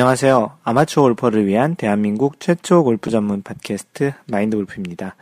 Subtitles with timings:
[0.00, 0.56] 안녕하세요.
[0.64, 5.14] 아마추어 골퍼를 위한 대한민국 최초 골프 전문 팟캐스트 마인드 골프입니다.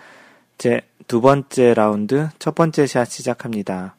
[0.57, 3.97] 제 두 번째 라운드 첫 번째 샷 시작합니다.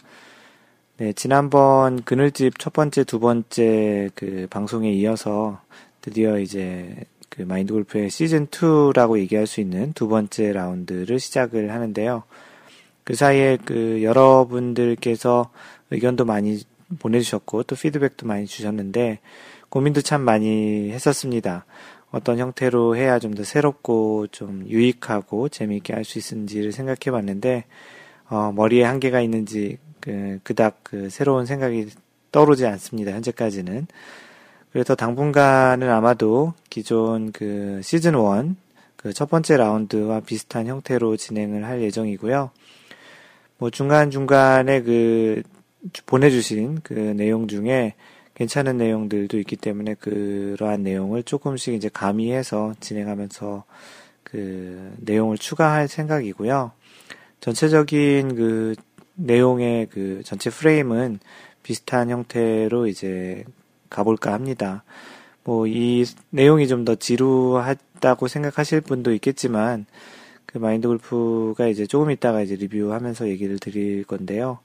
[0.98, 5.60] 네, 지난번 그늘집 첫 번째, 두 번째 그 방송에 이어서
[6.02, 6.96] 드디어 이제
[7.30, 12.24] 그 마인드 골프의 시즌 2라고 얘기할 수 있는 두 번째 라운드를 시작을 하는데요.
[13.04, 15.50] 그 사이에 그 여러분들께서
[15.90, 16.62] 의견도 많이
[17.00, 19.20] 보내주셨고 또 피드백도 많이 주셨는데
[19.70, 21.66] 고민도 참 많이 했었습니다.
[22.12, 27.66] 어떤 형태로 해야 좀 더 새롭고 좀 유익하고 재미있게 할 수 있는지를 생각해 봤는데,
[28.30, 31.88] 어, 머리에 한계가 있는지, 그, 그닥 그 새로운 생각이
[32.32, 33.12] 떠오르지 않습니다.
[33.12, 33.88] 현재까지는.
[34.72, 38.56] 그래서 당분간은 아마도 기존 그 시즌 1,
[38.96, 42.52] 그 첫 번째 라운드와 비슷한 형태로 진행을 할 예정이고요.
[43.58, 45.42] 뭐 중간중간에 그
[46.06, 47.96] 보내주신 그 내용 중에
[48.40, 53.66] 괜찮은 내용들도 있기 때문에 그러한 내용을 조금씩 이제 가미해서 진행하면서
[54.24, 56.72] 그 내용을 추가할 생각이고요.
[57.42, 58.76] 전체적인 그
[59.16, 61.20] 내용의 그 전체 프레임은
[61.64, 63.44] 비슷한 형태로 이제
[63.90, 64.86] 가볼까 합니다.
[65.44, 69.86] 뭐 이 내용이 좀 더 지루하다고 생각하실 분도 있겠지만
[70.46, 74.60] 그 마인드 골프가 이제 조금 있다가 이제 리뷰하면서 얘기를 드릴 건데요.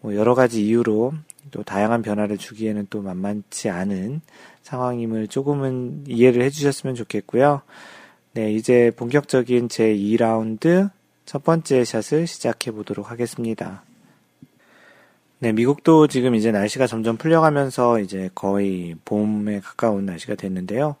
[0.00, 1.12] 뭐 여러 가지 이유로
[1.50, 4.20] 또 다양한 변화를 주기에는 또 만만치 않은
[4.62, 7.62] 상황임을 조금은 이해를 해주셨으면 좋겠고요.
[8.34, 10.90] 네, 이제 본격적인 제 2라운드
[11.26, 13.82] 첫 번째 샷을 시작해 보도록 하겠습니다.
[15.38, 20.96] 네, 미국도 지금 이제 날씨가 점점 풀려가면서 이제 거의 봄에 가까운 날씨가 됐는데요.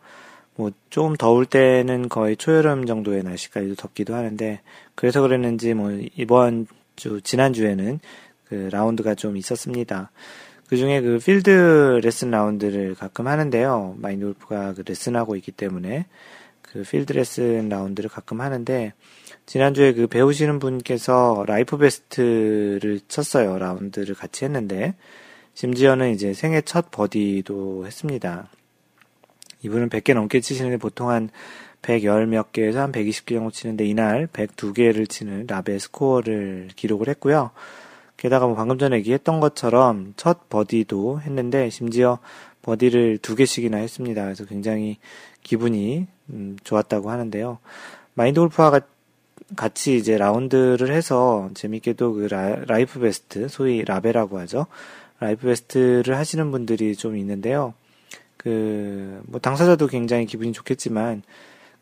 [0.56, 4.60] 뭐, 좀 더울 때는 거의 초여름 정도의 날씨까지도 덥기도 하는데,
[4.94, 6.66] 그래서 그랬는지 뭐, 이번
[6.96, 8.00] 주, 지난주에는
[8.52, 10.10] 그 라운드가 좀 있었습니다.
[10.68, 13.94] 그 중에 그 필드 레슨 라운드를 가끔 하는데요.
[13.96, 16.04] 마인드 골프가 그 레슨하고 있기 때문에
[16.60, 18.92] 그 필드 레슨 라운드를 가끔 하는데
[19.46, 23.56] 지난주에 그 배우시는 분께서 life best를 쳤어요.
[23.56, 24.96] 라운드를 같이 했는데
[25.54, 28.50] 심지어는 이제 생애 첫 버디도 했습니다.
[29.62, 31.30] 이분은 100개 넘게 치시는데 보통 한
[31.80, 37.50] 110 몇 개에서 한 120개 정도 치는데 이날 102개를 치는 라베 스코어를 기록을 했고요.
[38.22, 42.20] 게다가 뭐 방금 전에 얘기했던 것처럼 첫 버디도 했는데 심지어
[42.62, 44.22] 버디를 두 개씩이나 했습니다.
[44.22, 44.98] 그래서 굉장히
[45.42, 47.58] 기분이 음, 좋았다고 하는데요.
[48.14, 48.78] 마인드 골프와
[49.56, 54.66] 같이 이제 라운드를 해서 재밌게도 그 life best, 소위 라베라고 하죠.
[55.18, 57.74] life best를 하시는 분들이 좀 있는데요.
[58.36, 61.24] 그, 뭐 당사자도 굉장히 기분이 좋겠지만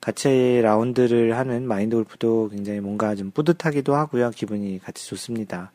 [0.00, 4.30] 같이 라운드를 하는 마인드 골프도 굉장히 뭔가 좀 뿌듯하기도 하고요.
[4.30, 5.72] 기분이 같이 좋습니다.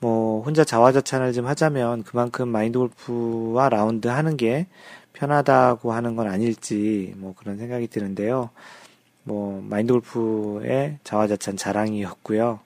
[0.00, 4.66] 뭐 혼자 자화자찬을 좀 하자면 그만큼 마인드 골프와 라운드 하는 게
[5.12, 8.50] 편하다고 하는 건 아닐지 뭐 그런 생각이 드는데요.
[9.24, 12.60] 뭐 마인드 골프의 자화자찬 자랑이었고요.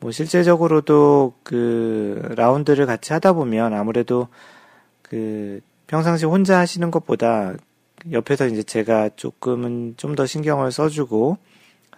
[0.00, 4.28] 뭐 실제적으로도 그 라운드를 같이 하다 보면 아무래도
[5.02, 7.54] 그 평상시 혼자 하시는 것보다
[8.10, 11.38] 옆에서 이제 제가 조금은 좀 더 신경을 써주고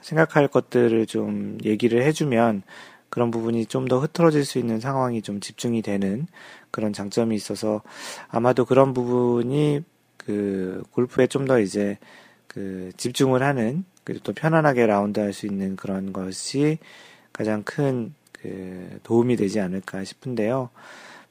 [0.00, 2.62] 생각할 것들을 좀 얘기를 해주면
[3.12, 6.26] 그런 부분이 좀 더 흐트러질 수 있는 상황이 좀 집중이 되는
[6.70, 7.82] 그런 장점이 있어서
[8.30, 9.82] 아마도 그런 부분이
[10.16, 11.98] 그 골프에 좀 더 이제
[12.48, 16.78] 그 집중을 하는 그리고 또 편안하게 라운드 할 수 있는 그런 것이
[17.32, 20.70] 가장 큰 그 도움이 되지 않을까 싶은데요.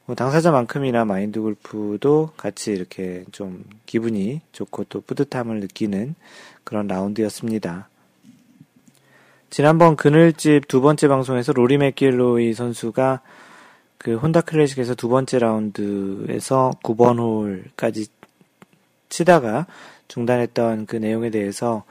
[0.06, 6.14] 뭐 당사자만큼이나 마인드 골프도 같이 이렇게 좀 기분이 좋고 또 뿌듯함을 느끼는
[6.64, 7.88] 그런 라운드였습니다.
[9.52, 13.20] 지난번 그늘집 두 번째 방송에서 로리 맥길로이 선수가
[13.98, 18.06] 그 혼다 클래식에서 두 번째 라운드에서 9번 홀까지
[19.10, 19.66] 치다가
[20.08, 21.84] 중단했던 그 내용에 대해서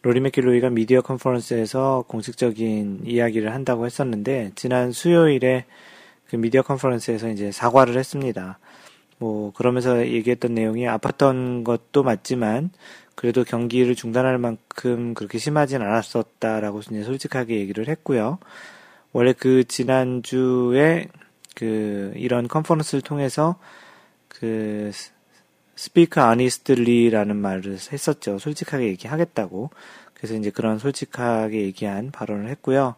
[0.00, 5.66] 로리 맥길로이가 미디어 컨퍼런스에서 공식적인 이야기를 한다고 했었는데 지난 수요일에
[6.30, 8.58] 그 미디어 컨퍼런스에서 이제 사과를 했습니다.
[9.18, 12.70] 뭐 그러면서 얘기했던 내용이 아팠던 것도 맞지만
[13.14, 18.38] 그래도 경기를 중단할 만큼 그렇게 심하진 않았었다라고 이제 솔직하게 얘기를 했고요.
[19.12, 21.08] 원래 그 지난주에
[21.54, 23.56] 그 이런 컨퍼런스를 통해서
[24.28, 24.90] 그
[25.76, 28.38] speak honestly라는 말을 했었죠.
[28.38, 29.70] 솔직하게 얘기하겠다고.
[30.14, 32.94] 그래서 이제 그런 솔직하게 얘기한 발언을 했고요.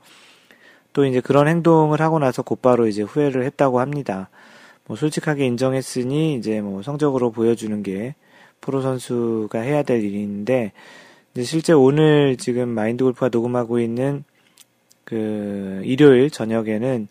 [0.92, 4.28] 또 이제 그런 행동을 하고 나서 곧바로 이제 후회를 했다고 합니다.
[4.86, 8.14] 뭐 솔직하게 인정했으니 이제 뭐 성적으로 보여주는 게
[8.64, 10.72] 프로 선수가 해야 될 일인데
[11.42, 14.24] 실제 오늘 지금 마인드 골프가 녹음하고 있는
[15.04, 17.08] 그 일요일 저녁에는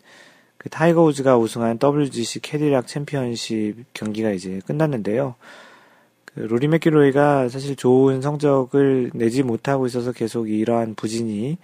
[0.58, 5.36] 그 타이거 우즈가 우승한 WGC 캐딜락 챔피언십 경기가 이제 끝났는데요.
[6.24, 11.58] 그 로리 맥길로이가 사실 좋은 성적을 내지 못하고 있어서 계속 이러한 부진이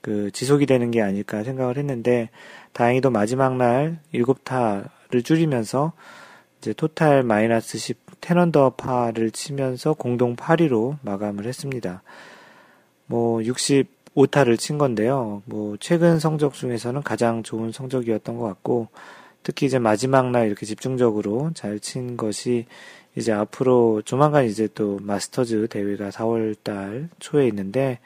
[0.00, 2.30] 그 지속이 되는 게 아닐까 생각을 했는데
[2.72, 5.92] 다행히도 마지막 날 7타를 줄이면서
[6.60, 12.02] 이제 토탈 마이너스 10 테넌더 파를 치면서 공동 8위로 마감을 했습니다.
[13.06, 15.42] 뭐 65타를 친 건데요.
[15.46, 18.88] 뭐 최근 성적 중에서는 가장 좋은 성적이었던 것 같고
[19.42, 22.66] 특히 이제 마지막 날 이렇게 집중적으로 잘 친 것이
[23.16, 27.98] 이제 앞으로 조만간 이제 또 마스터즈 대회가 4월 달 초에 있는데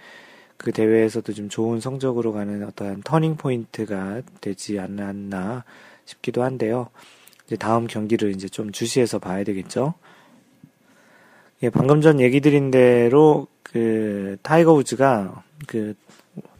[0.56, 5.64] 그 대회에서도 좀 좋은 성적으로 가는 어떠한 터닝 포인트가 되지 않았나
[6.04, 6.88] 싶기도 한데요.
[7.46, 9.94] 이제 다음 경기를 이제 좀 주시해서 봐야 되겠죠.
[11.62, 15.94] 예, 방금 전 얘기 드린 대로 그 타이거 우즈가 그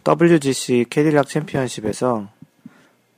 [0.06, 2.28] WGC 캐딜락 챔피언십에서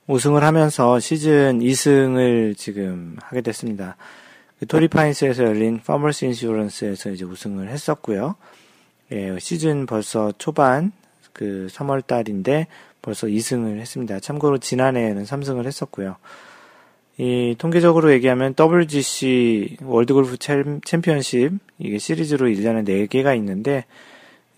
[0.06, 3.96] 우승을 하면서 시즌 2승을 지금 하게 됐습니다.
[4.58, 8.37] 그 토리파인스에서 열린 파머스 인슈런스에서 이제 우승을 했었고요.
[9.12, 10.93] 예, 시즌 벌써 초반
[11.32, 12.67] 그 3월 달인데
[13.02, 14.20] 벌써 2승을 했습니다.
[14.20, 16.17] 참고로 지난해에는 3승을 했었고요.
[17.16, 23.84] 이 통계적으로 얘기하면 WGC 월드 골프 챔피언십 이게 시리즈로 1년에 4개가 있는데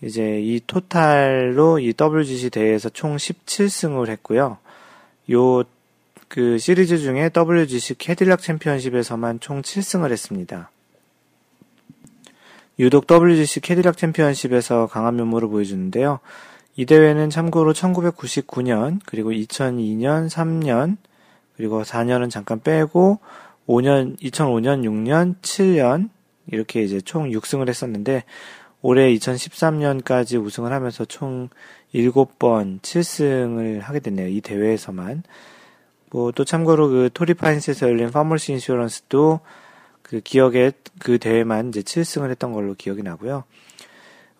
[0.01, 4.57] 이제 이 토탈로 이 WGC 대회에서 총 17승을 했고요.
[5.31, 5.63] 요
[6.27, 10.71] 그 시리즈 중에 WGC 캐딜락 챔피언십에서만 총 7승을 했습니다.
[12.79, 16.19] 유독 WGC 캐딜락 챔피언십에서 강한 면모를 보여주는데요.
[16.75, 20.97] 이 대회는 참고로 1999년, 그리고 2002년, 3년,
[21.57, 23.19] 그리고 4년은 잠깐 빼고
[23.67, 26.09] 5년, 2005년, 6년, 7년
[26.47, 28.23] 이렇게 이제 총 6승을 했었는데
[28.81, 31.49] 올해 2013년까지 우승을 하면서 총
[31.93, 34.27] 7번 7승을 하게 됐네요.
[34.27, 35.23] 이 대회에서만.
[36.11, 39.41] 뭐 또 참고로 그 토리 파인스에서 열린 파머스 인슈런스도
[40.01, 43.43] 그 기억에 그 대회만 이제 7승을 했던 걸로 기억이 나고요.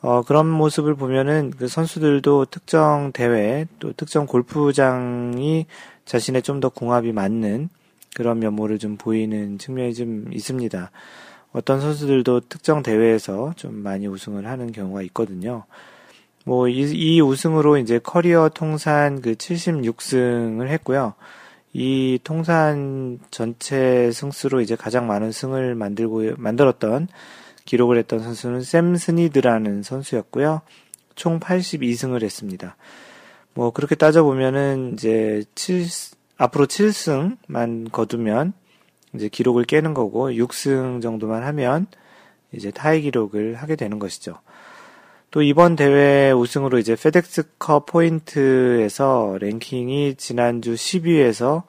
[0.01, 5.65] 어, 그런 모습을 보면은 그 선수들도 특정 대회 또 특정 골프장이
[6.07, 7.69] 자신의 좀 더 궁합이 맞는
[8.15, 10.89] 그런 면모를 좀 보이는 측면이 좀 있습니다.
[11.51, 15.65] 어떤 선수들도 특정 대회에서 좀 많이 우승을 하는 경우가 있거든요.
[16.45, 21.13] 뭐, 이, 이 우승으로 이제 커리어 통산 그 76승을 했고요.
[21.73, 27.07] 이 통산 전체 승수로 이제 가장 많은 승을 만들고 만들었던
[27.65, 30.61] 기록을 했던 선수는 샘 스니드라는 선수였고요.
[31.15, 32.77] 총 82승을 했습니다.
[33.57, 35.87] 뭐 그렇게 따져 보면은 이제 7
[36.37, 38.53] 앞으로 7승만 거두면
[39.15, 41.87] 이제 기록을 깨는 거고 6승 정도만 하면
[42.51, 44.37] 이제 타이 기록을 하게 되는 것이죠.
[45.31, 51.63] 또 이번 대회 우승으로 이제 페덱스컵 포인트에서 랭킹이 지난주 10위에서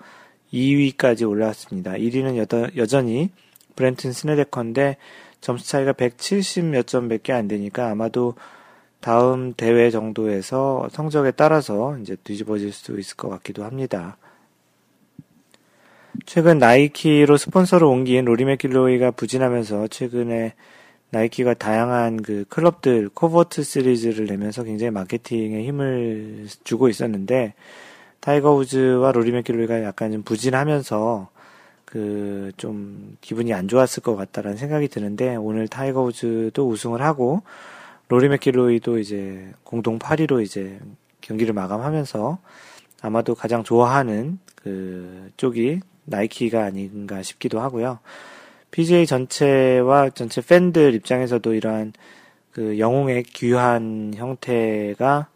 [0.52, 1.92] 2위까지 올라왔습니다.
[1.92, 3.30] 1위는 여더, 여전히
[3.76, 4.98] 브렌튼 스네데커인데
[5.40, 8.34] 점수 차이가 170 몇 점 밖에 안 되니까 아마도
[9.00, 14.16] 다음 대회 정도에서 성적에 따라서 이제 뒤집어질 수 있을 것 같기도 합니다.
[16.26, 20.54] 최근 나이키로 스폰서를 옮긴 로리 맥길로이가 부진하면서 최근에
[21.10, 27.54] 나이키가 다양한 그 클럽들 코버트 시리즈를 내면서 굉장히 마케팅에 힘을 주고 있었는데
[28.20, 31.28] 타이거 우즈와 로리 맥길로이가 약간 좀 부진하면서
[31.84, 32.28] 그
[32.58, 37.42] 좀 기분이 안 좋았을 것 같다라는 생각이 드는데 오늘 타이거 우즈도 우승을 하고
[38.08, 40.80] 로리 맥길로이도 이제 공동 8위로 이제
[41.20, 42.38] 경기를 마감하면서
[43.02, 47.98] 아마도 가장 좋아하는 그 쪽이 나이키가 아닌가 싶기도 하고요.
[48.70, 51.92] PGA 전체와 전체 팬들 입장에서도 이러한
[52.52, 55.28] 그 영웅의 귀한 형태가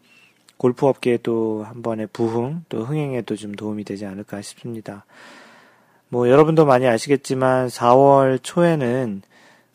[0.57, 5.05] 골프 업계에 또 한 번의 부흥, 또 흥행에도 좀 도움이 되지 않을까 싶습니다.
[6.09, 9.21] 뭐 여러분도 많이 아시겠지만 4월 초에는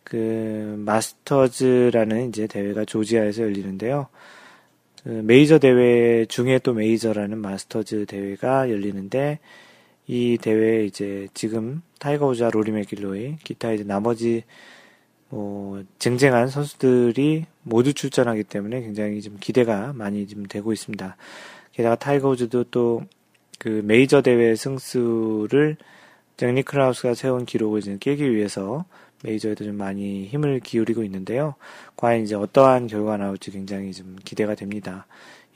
[0.09, 4.09] 그 마스터즈라는 이제 대회가 조지아에서 열리는데요.
[5.05, 9.39] 그 메이저 대회 중에 또 메이저라는 마스터즈 대회가 열리는데
[10.07, 14.45] 이 대회에 이제 지금 타이거 우즈와 로리 맥길로이 기타 이제 나머지
[15.29, 21.17] 뭐 쟁쟁한 선수들이 모두 출전하기 때문에 굉장히 좀 기대가 많이 좀 되고 있습니다.
[21.73, 23.03] 게다가 타이거 우즈도 또
[23.59, 25.77] 그 메이저 대회 승수를
[26.37, 28.85] 잭 니클라우스가 세운 기록을 이제 깨기 위해서
[29.25, 31.55] 메이저에도 좀 많이 힘을 기울이고 있는데요.
[31.97, 35.07] 과연 이제 어떠한 결과가 나올지 굉장히 좀 기대가 됩니다.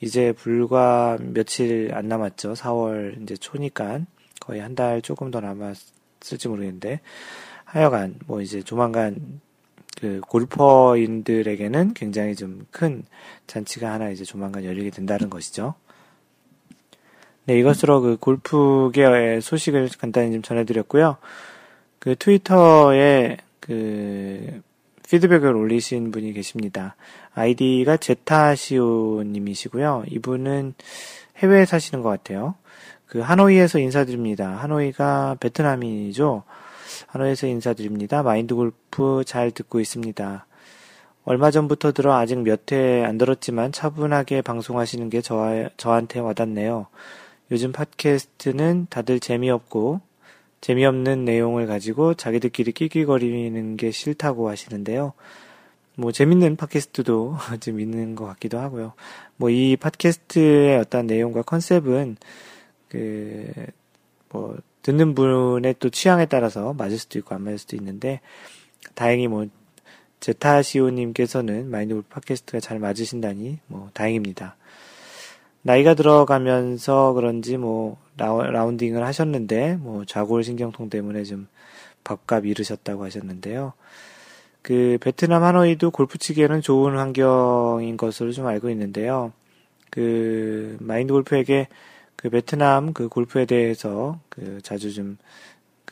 [0.01, 2.55] 이제 불과 며칠 안 남았죠.
[2.55, 4.01] 4월 이제 초니까
[4.41, 7.01] 거의 한 달 조금 더 남았을지 모르겠는데
[7.65, 9.41] 하여간 뭐 이제 조만간
[10.01, 13.05] 그 골퍼인들에게는 굉장히 좀 큰
[13.47, 15.75] 잔치가 하나 이제 조만간 열리게 된다는 것이죠.
[17.45, 21.17] 네, 이것으로 그 골프계의 소식을 간단히 좀 전해드렸고요.
[21.99, 24.61] 그 트위터에 그
[25.09, 26.97] 피드백을 올리신 분이 계십니다.
[27.35, 30.05] 아이디가 제타시오 님이시고요.
[30.09, 30.75] 이분은
[31.39, 32.57] 해외에 사시는 것 같아요.
[33.07, 34.51] 그 하노이에서 인사드립니다.
[34.57, 36.43] 하노이가 베트남이죠.
[37.07, 38.23] 하노이에서 인사드립니다.
[38.23, 40.47] 마인드 골프 잘 듣고 있습니다.
[41.25, 46.87] 얼마 전부터 들어 아직 몇 회 안 들었지만 차분하게 방송하시는 게 저, 저한테 와닿네요.
[47.51, 50.01] 요즘 팟캐스트는 다들 재미없고
[50.63, 55.13] 재미없는 내용을 가지고 자기들끼리 낄낄거리는 게 싫다고 하시는데요.
[55.97, 58.95] 뭐 재밌는 팟캐스트도 좀 있는 것 같기도 하고요.
[59.37, 62.17] 뭐 이 팟캐스트의 어떤 내용과 컨셉은
[62.89, 63.53] 그
[64.33, 68.21] 뭐 듣는 분의 또 취향에 따라서 맞을 수도 있고 안 맞을 수도 있는데
[68.95, 69.47] 다행히 뭐
[70.21, 74.57] 제타시오님께서는 마인드골 팟캐스트가 잘 맞으신다니 뭐 다행입니다.
[75.63, 81.49] 나이가 들어가면서 그런지 뭐 라운, 딩을 하셨는데 뭐 좌골 신경통 때문에 좀
[82.05, 83.73] 밥값 잃으셨다고 하셨는데요.
[84.61, 89.33] 그 베트남 하노이도 골프 치기에는 좋은 환경인 것으로 좀 알고 있는데요.
[89.91, 91.69] 그 마인드 골프에게
[92.17, 95.17] 그 베트남 그 골프에 대해서 그 자주 좀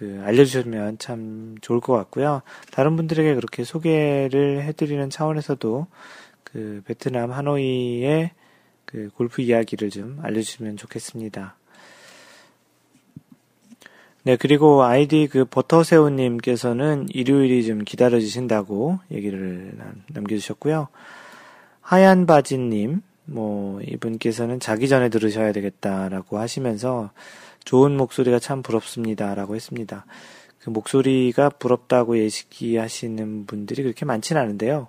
[0.01, 2.41] 그 알려주시면 참 좋을 것 같고요.
[2.73, 5.87] 다른 분들에게 그렇게 소개를 해드리는 차원에서도
[6.43, 8.31] 그 베트남 하노이의
[8.91, 11.57] 그 골프 이야기를 좀 알려주시면 좋겠습니다.
[14.23, 19.73] 네, 그리고 아이디 그 버터새우님께서는 일요일이 좀 기다려주신다고 얘기를
[20.09, 20.89] 남겨주셨고요.
[21.81, 27.11] 하얀 바지님, 뭐, 이분께서는 자기 전에 들으셔야 되겠다라고 하시면서
[27.65, 30.05] 좋은 목소리가 참 부럽습니다라고 했습니다.
[30.59, 34.89] 그 목소리가 부럽다고 예시하시는 분들이 그렇게 많지는 않은데요.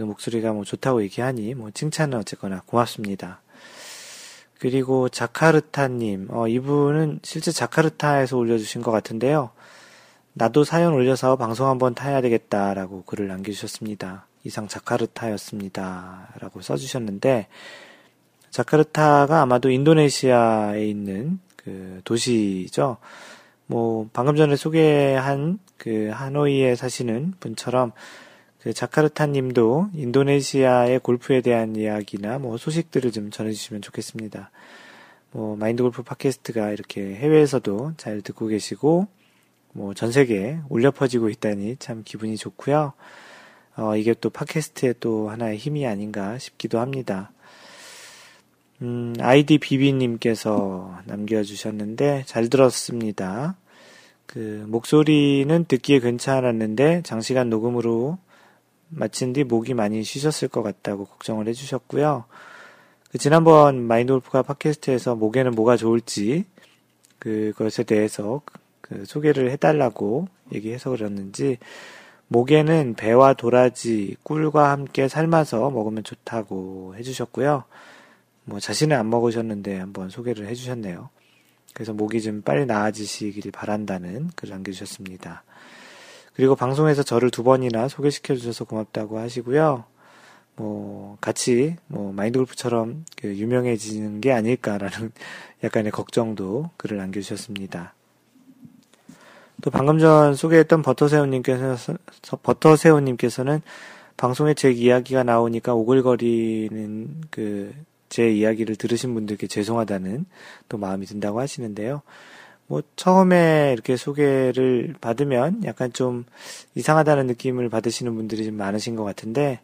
[0.00, 3.42] 그 목소리가 뭐 좋다고 얘기하니 뭐 칭찬은 어쨌거나 고맙습니다.
[4.58, 9.50] 그리고 자카르타님, 어, 이분은 실제 자카르타에서 올려주신 것 같은데요.
[10.32, 14.26] 나도 사연 올려서 방송 한번 타야 되겠다라고 글을 남겨주셨습니다.
[14.44, 16.28] 이상 자카르타였습니다.
[16.38, 17.48] 라고 써주셨는데,
[18.48, 22.96] 자카르타가 아마도 인도네시아에 있는 그 도시죠.
[23.66, 27.92] 뭐, 방금 전에 소개한 그 하노이에 사시는 분처럼
[28.62, 34.50] 그 자카르타 님도 인도네시아의 골프에 대한 이야기나 뭐 소식들을 좀 전해주시면 좋겠습니다.
[35.32, 39.06] 뭐 마인드 골프 팟캐스트가 이렇게 해외에서도 잘 듣고 계시고
[39.72, 42.92] 뭐 전 세계에 울려 퍼지고 있다니 참 기분이 좋고요.
[43.76, 47.30] 어, 이게 또 팟캐스트의 또 하나의 힘이 아닌가 싶기도 합니다.
[48.82, 53.56] 음, 아이디 비비님께서 남겨주셨는데, 잘 들었습니다.
[54.26, 58.18] 그, 목소리는 듣기에 괜찮았는데, 장시간 녹음으로
[58.90, 62.24] 마친 뒤 목이 많이 쉬셨을 것 같다고 걱정을 해주셨고요.
[63.10, 66.44] 그 지난번 마인드 골프가 팟캐스트에서 목에는 뭐가 좋을지
[67.18, 68.42] 그것에 대해서
[68.80, 71.58] 그 소개를 해달라고 얘기해서 그랬는지
[72.28, 77.64] 목에는 배와 도라지, 꿀과 함께 삶아서 먹으면 좋다고 해주셨고요.
[78.44, 81.10] 뭐 자신은 안 먹으셨는데 한번 소개를 해주셨네요.
[81.74, 85.42] 그래서 목이 좀 빨리 나아지시길 바란다는 글을 남겨주셨습니다.
[86.40, 89.84] 그리고 방송에서 저를 두 번이나 소개시켜 주셔서 고맙다고 하시고요.
[90.56, 95.12] 뭐 같이 뭐 마인드 골프처럼 그 유명해지는 게 아닐까라는
[95.62, 97.92] 약간의 걱정도 글을 남겨주셨습니다.
[99.60, 101.98] 또 방금 전 소개했던 버터새우님께서
[102.42, 103.60] 버터새우님께서는
[104.16, 110.26] 방송에 제 이야기가 나오니까 오글거리는 그 제 이야기를 들으신 분들께 죄송하다는
[110.68, 112.02] 또 마음이 든다고 하시는데요.
[112.70, 116.24] 뭐 처음에 이렇게 소개를 받으면 약간 좀
[116.76, 119.58] 이상하다는 느낌을 받으시는 분들이 좀 많으신 것 같은데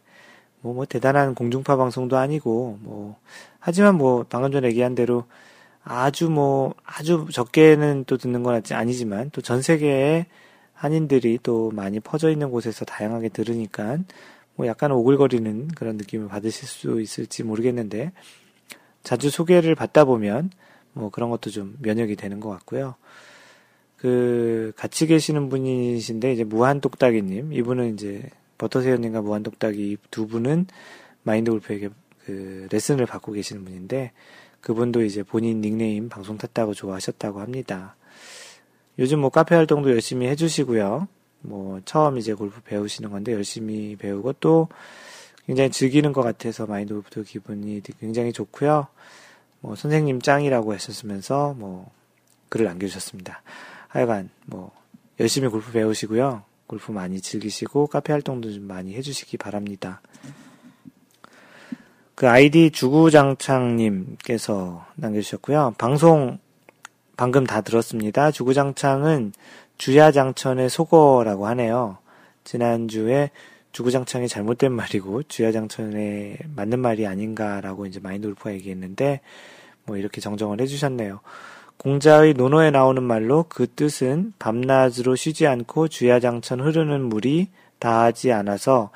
[0.59, 3.15] 뭐, 뭐 대단한 공중파 방송도 아니고 뭐
[3.59, 5.23] 하지만 뭐 방금 전에 얘기한 대로
[5.85, 10.25] 아주 뭐 아주 적게는 또 듣는 건 아니지만 또 전 세계의
[10.73, 13.99] 한인들이 또 많이 퍼져 있는 곳에서 다양하게 들으니까
[14.55, 18.11] 뭐 약간 오글거리는 그런 느낌을 받으실 수 있을지 모르겠는데
[19.01, 20.51] 자주 소개를 받다 보면
[20.97, 22.95] 뭐 그런 것도 좀 면역이 되는 것 같고요.
[23.97, 30.67] 그 같이 계시는 분이신데 이제 무한 똑딱이님 이분은 이제 버터새우님과 무한 똑딱이 두 분은
[31.23, 31.89] 마인드 골프에게
[32.25, 34.11] 그 레슨을 받고 계시는 분인데
[34.61, 37.95] 그분도 이제 본인 닉네임 방송 탔다고 좋아하셨다고 합니다.
[38.99, 41.07] 요즘 뭐 카페 활동도 열심히 해주시고요.
[41.41, 44.67] 뭐 처음 이제 골프 배우시는 건데 열심히 배우고 또
[45.45, 48.87] 굉장히 즐기는 것 같아서 마인드 골프도 기분이 굉장히 좋고요.
[49.59, 51.91] 뭐 선생님 짱이라고 하셨으면서 뭐
[52.49, 53.41] 글을 남겨주셨습니다.
[53.87, 54.71] 하여간 뭐
[55.19, 56.43] 열심히 골프 배우시고요.
[56.67, 60.01] 골프 많이 즐기시고 카페 활동도 좀 많이 해주시기 바랍니다.
[62.15, 65.75] 그 아이디 주구장창님께서 남겨주셨고요.
[65.77, 66.39] 방송
[67.15, 68.31] 방금 다 들었습니다.
[68.31, 69.31] 주구장창은
[69.77, 71.99] 주야장천의 속어라고 하네요.
[72.43, 73.31] 지난주에
[73.77, 79.21] 주구장창이 잘못된 말이고 주야장천에 맞는 말이 아닌가라고 이제 마인드 골프가 얘기했는데
[79.85, 81.19] 뭐 이렇게 정정을 해주셨네요.
[81.77, 88.89] 공자의 논어에 나오는 말로 그 뜻은 밤낮으로 쉬지 않고 주야장천 흐르는 물이 다하지 않아서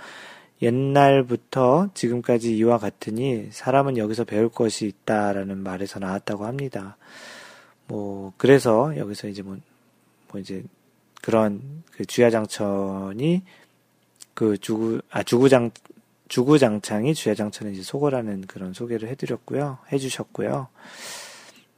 [0.64, 6.98] 옛날부터 지금까지 이와 같으니 사람은 여기서 배울 것이 있다라는 말에서 나왔다고 합니다.
[7.86, 9.58] 뭐 그래서 여기서 이제 뭐,
[10.32, 10.64] 뭐 이제
[11.22, 13.44] 그런 그 주야장천이
[14.34, 15.72] 그 주구 아 주구장
[16.28, 20.68] 주구장창이 주야장천의 이제 소거라는 그런 소개를 해드렸고요, 해주셨고요.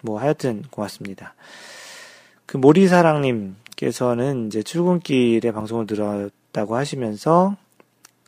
[0.02, 1.34] 뭐 하여튼 고맙습니다.
[2.46, 7.56] 그 모리사랑님께서는 이제 출근길에 방송을 들었다고 하시면서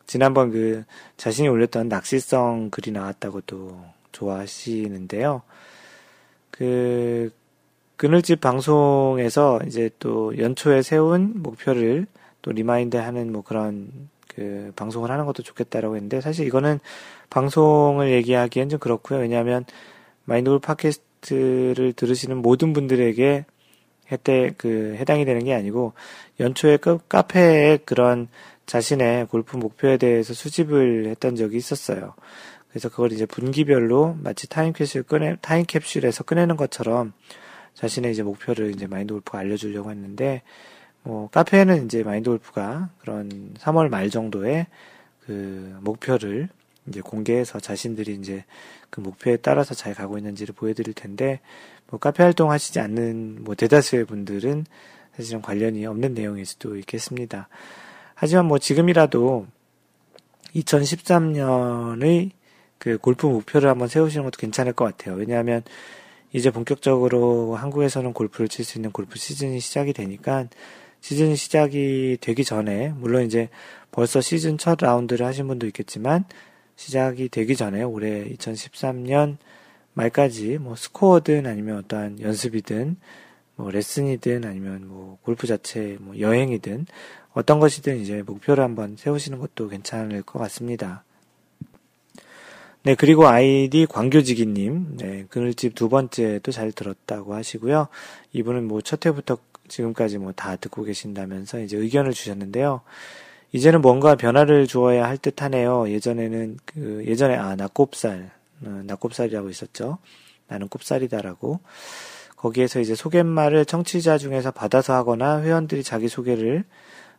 [0.07, 0.83] 지난번 그
[1.17, 3.79] 자신이 올렸던 낚시성 글이 나왔다고 도
[4.11, 5.43] 좋아하시는데요.
[6.49, 7.31] 그
[7.97, 12.07] 그늘집 방송에서 이제 또 연초에 세운 목표를
[12.41, 16.79] 또 remind 하는 뭐 그런 그 방송을 하는 것도 좋겠다라고 했는데 사실 이거는
[17.29, 19.19] 방송을 얘기하기엔 좀 그렇고요.
[19.19, 19.65] 왜냐하면
[20.25, 23.45] 마인드골프 팟캐스트를 들으시는 모든 분들에게
[24.11, 25.93] 해때 그 해당이 되는 게 아니고
[26.39, 28.27] 연초에 그 카페에 그런
[28.65, 32.13] 자신의 골프 목표에 대해서 수집을 했던 적이 있었어요.
[32.69, 37.13] 그래서 그걸 이제 분기별로 마치 타임캡슐 꺼내 타임캡슐에서 꺼내는 것처럼
[37.73, 40.41] 자신의 이제 목표를 이제 마인드 골프가 알려주려고 했는데
[41.05, 44.65] 뭐 카페에는 이제 마인드 골프가 그런 3월 말 정도에
[45.21, 46.49] 그 목표를
[46.87, 48.43] 이제 공개해서 자신들이 이제
[48.89, 51.39] 그 목표에 따라서 잘 가고 있는지를 보여드릴 텐데
[51.87, 54.65] 뭐 카페 활동 하시지 않는 뭐 대다수의 분들은
[55.15, 57.49] 사실은 관련이 없는 내용일 수도 있겠습니다.
[58.15, 59.45] 하지만 뭐 지금이라도
[60.55, 62.31] 2013년의
[62.79, 65.15] 그 골프 목표를 한번 세우시는 것도 괜찮을 것 같아요.
[65.15, 65.61] 왜냐하면
[66.33, 70.47] 이제 본격적으로 한국에서는 골프를 칠 수 있는 골프 시즌이 시작이 되니까
[71.05, 73.49] 시즌이 시작이 되기 전에 물론 이제
[73.91, 76.25] 벌써 시즌 첫 라운드를 하신 분도 있겠지만
[76.77, 79.37] 시작이 되기 전에 올해 2013년
[79.93, 82.97] 말까지 뭐 스코어든 아니면 어떠한 연습이든
[83.55, 86.87] 뭐 레슨이든 아니면 뭐 골프 자체 뭐 여행이든
[87.33, 91.03] 어떤 것이든 이제 목표를 한번 세우시는 것도 괜찮을 것 같습니다.
[92.81, 97.89] 네, 그리고 아이디 광교지기님, 네, 그늘집 두 번째도 잘 들었다고 하시고요.
[98.33, 102.81] 이분은 뭐 첫 회부터 지금까지 뭐 다 듣고 계신다면서 이제 의견을 주셨는데요.
[103.51, 105.89] 이제는 뭔가 변화를 주어야 할 듯 하네요.
[105.89, 108.31] 예전에는 그, 예전에, 아, 낙곱살,
[108.65, 109.97] 어, 낙곱살이라고 있었죠.
[110.47, 111.59] 나는 곱살이다라고.
[112.37, 116.65] 거기에서 이제 소개말을 청취자 중에서 받아서 하거나 회원들이 자기 소개를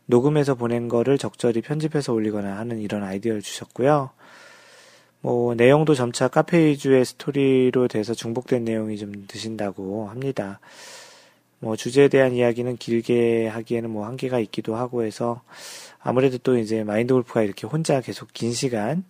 [0.05, 4.11] 녹음해서 보낸 거를 적절히 편집해서 올리거나 하는 이런 아이디어를 주셨고요.
[5.21, 10.59] 뭐 내용도 점차 카페 위주의 스토리로 돼서 중복된 내용이 좀 드신다고 합니다.
[11.59, 15.41] 뭐 주제에 대한 이야기는 길게 하기에는 뭐 한계가 있기도 하고 해서
[15.99, 19.03] 아무래도 또 이제 마인드 골프가 이렇게 혼자 계속 긴 시간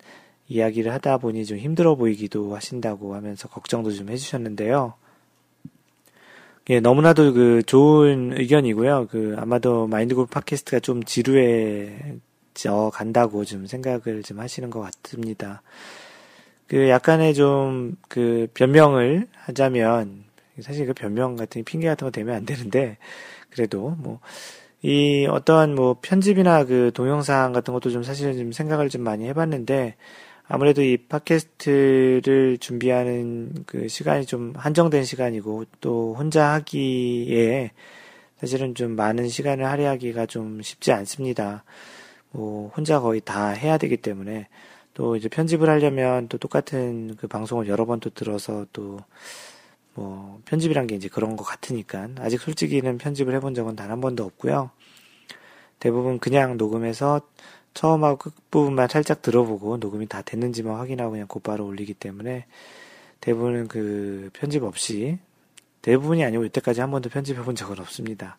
[0.47, 4.93] 이야기를 하다 보니 좀 힘들어 보이기도 하신다고 하면서 걱정도 좀 해주셨는데요.
[6.69, 9.07] 예, 너무나도 그 좋은 의견이고요.
[9.09, 15.61] 그 아마도 마인드 골프 팟캐스트가 좀 지루해져 간다고 좀 생각을 좀 하시는 것 같습니다.
[16.67, 20.23] 그 약간의 좀 그 변명을 하자면
[20.61, 22.97] 사실 그 변명 같은 핑계 같은 거 되면 안 되는데
[23.49, 24.19] 그래도 뭐
[24.83, 29.95] 이 어떠한 뭐 편집이나 그 동영상 같은 것도 좀 사실은 좀 생각을 좀 많이 해봤는데
[30.47, 37.71] 아무래도 이 팟캐스트를 준비하는 그 시간이 좀 한정된 시간이고 또 혼자 하기에
[38.39, 41.63] 사실은 좀 많은 시간을 할애하기가 좀 쉽지 않습니다.
[42.31, 44.47] 뭐 혼자 거의 다 해야 되기 때문에
[44.93, 48.99] 또 이제 편집을 하려면 또 똑같은 그 방송을 여러 번 또 들어서 또
[49.97, 54.23] 뭐 편집이란 게 이제 그런 것 같으니까 아직 솔직히는 편집을 해본 적은 단 한 번도
[54.23, 54.69] 없고요.
[55.79, 57.21] 대부분 그냥 녹음해서
[57.73, 62.45] 처음하고 끝부분만 살짝 들어보고 녹음이 다 됐는지만 확인하고 그냥 곧바로 올리기 때문에
[63.21, 65.17] 대부분은 그 편집 없이
[65.81, 68.37] 대부분이 아니고 이때까지 한 번도 편집해 본 적은 없습니다.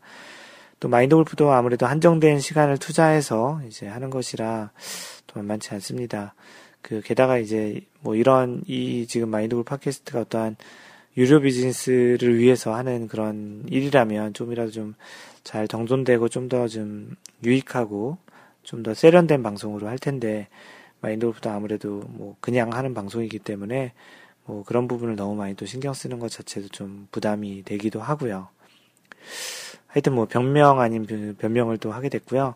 [0.79, 4.71] 또 마인드 골프도 아무래도 한정된 시간을 투자해서 이제 하는 것이라
[5.27, 6.35] 또 만만치 않습니다.
[6.83, 10.57] 그 게다가 이제 뭐 이런 이 지금 마인드골 팟캐스트가 어떠한
[11.19, 14.95] 유료 비즈니스를 위해서 하는 그런 일이라면 좀이라도 좀
[15.45, 18.19] 잘 정돈되고 좀더좀 유익하고
[18.63, 20.49] 좀 더 세련된 방송으로 할 텐데
[21.01, 23.93] 마인드골프도 아무래도 뭐 그냥 하는 방송이기 때문에
[24.45, 28.49] 뭐 그런 부분을 너무 많이 또 신경 쓰는 것 자체도 좀 부담이 되기도 하고요.
[29.87, 31.07] 하여튼 뭐 변명 아닌
[31.39, 32.55] 변명을 또 하게 됐고요.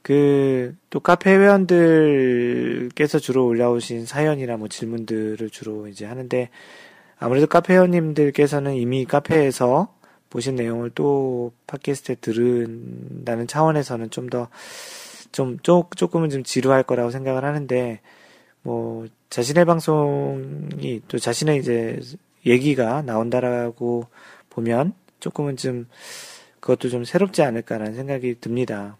[0.00, 6.48] 그, 또 카페 회원들께서 주로 올라오신 사연이나 뭐 질문들을 주로 이제 하는데,
[7.22, 9.94] 아무래도 카페 회원님들께서는 이미 카페에서
[10.30, 14.48] 보신 내용을 또 팟캐스트에 들은다는 차원에서는 좀 더
[15.32, 18.00] 좀, 쪼, 조금은 좀 지루할 거라고 생각을 하는데,
[18.62, 21.98] 뭐, 자신의 방송이 또 자신의 이제
[22.44, 24.06] 얘기가 나온다라고
[24.50, 25.88] 보면 조금은 좀
[26.60, 28.96] 그것도 좀 새롭지 않을까라는 생각이 듭니다.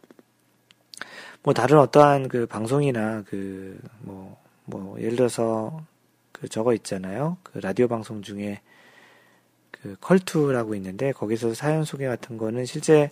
[1.43, 5.83] 뭐 다른 어떠한 그 방송이나 그 뭐 뭐 예를 들어서
[6.43, 7.37] 그 저거 있잖아요.
[7.45, 8.61] 그 라디오 방송 중에
[9.71, 13.11] 그 컬투라고 있는데 거기서 사연 소개 같은 거는 실제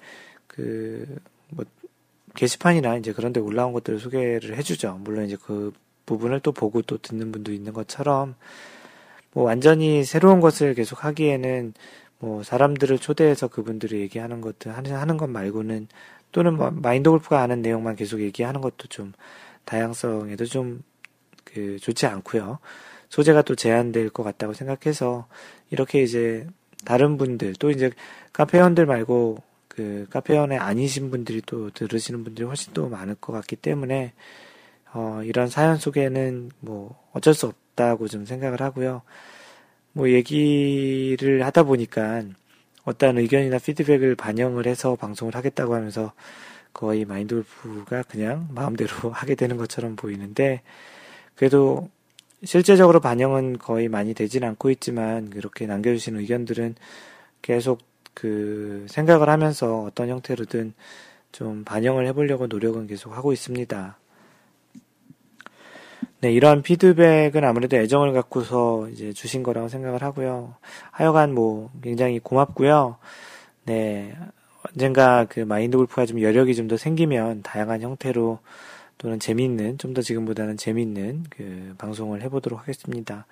[0.49, 1.07] 그
[1.51, 1.65] 뭐
[2.35, 5.01] 게시판이나 이제 그런 데 올라온 것들을 소개를 해주죠.
[5.03, 5.73] 물론 이제 그
[6.07, 8.35] 부분을 또 보고 또 듣는 분도 있는 것처럼
[9.33, 11.75] 뭐 완전히 새로운 것을 계속 하기에는
[12.19, 15.89] 뭐 사람들을 초대해서 그분들이 얘기하는 것들 하는 것 말고는
[16.33, 19.13] 또는 뭐 마인드 골프가 아는 내용만 계속 얘기하는 것도 좀
[19.65, 20.83] 다양성에도 좀
[21.55, 22.59] 그 좋지 않고요.
[23.11, 25.27] 소재가 또 제한될 것 같다고 생각해서
[25.71, 26.47] 이렇게 이제
[26.85, 27.91] 다른 분들 또 이제
[28.33, 34.13] 카페원들 말고 그 카페원에 아니신 분들이 또 들으시는 분들이 훨씬 또 많을 것 같기 때문에
[34.93, 39.03] 어 이런 사연 속에는 뭐 어쩔 수 없다고 좀 생각을 하고요.
[39.93, 42.23] 뭐 얘기를 하다 보니까
[42.85, 46.13] 어떠한 의견이나 피드백을 반영을 해서 방송을 하겠다고 하면서
[46.73, 50.63] 거의 마인드골프가 그냥 마음대로 하게 되는 것처럼 보이는데
[51.35, 51.89] 그래도
[52.45, 56.75] 실제적으로 반영은 거의 많이 되진 않고 있지만 그렇게 남겨주신 의견들은
[57.43, 57.81] 계속
[58.15, 60.73] 그 생각을 하면서 어떤 형태로든
[61.33, 63.97] 좀 반영을 해보려고 노력은 계속 하고 있습니다.
[66.23, 70.55] 네, 이러한 피드백은 아무래도 애정을 갖고서 이제 주신 거라고 생각을 하고요.
[70.91, 72.97] 하여간 뭐 굉장히 고맙고요.
[73.65, 74.15] 네,
[74.69, 78.39] 언젠가 그 마인드 골프가 좀 여력이 좀 더 생기면 다양한 형태로
[79.01, 83.27] 또는 재미있는, 좀 더 지금보다는 재미있는 그 방송을 해보도록 하겠습니다.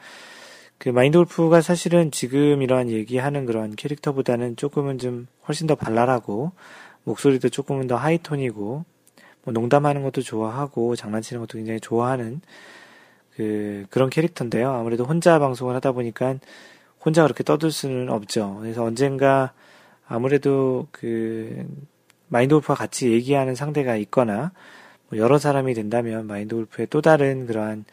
[0.79, 6.53] 그 마인드 골프가 사실은 지금 이러한 얘기하는 그런 캐릭터보다는 조금은 좀 훨씬 더 발랄하고
[7.05, 8.85] 목소리도 조금은 더 하이톤이고
[9.45, 12.41] 뭐 농담하는 것도 좋아하고 장난치는 것도 굉장히 좋아하는
[13.35, 14.71] 그 그런 캐릭터인데요.
[14.73, 16.37] 아무래도 혼자 방송을 하다 보니까
[17.05, 18.59] 혼자 그렇게 떠들 수는 없죠.
[18.61, 19.53] 그래서 언젠가
[20.07, 21.67] 아무래도 그
[22.29, 24.51] 마인드 골프와 같이 얘기하는 상대가 있거나 뭐
[25.15, 27.85] 여러 사람이 된다면 마인드 골프의 또 다른 그러한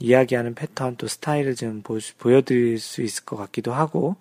[0.00, 4.16] 이야기하는 패턴 또 스타일을 좀 보, 보여드릴 수 있을 것 같기도 하고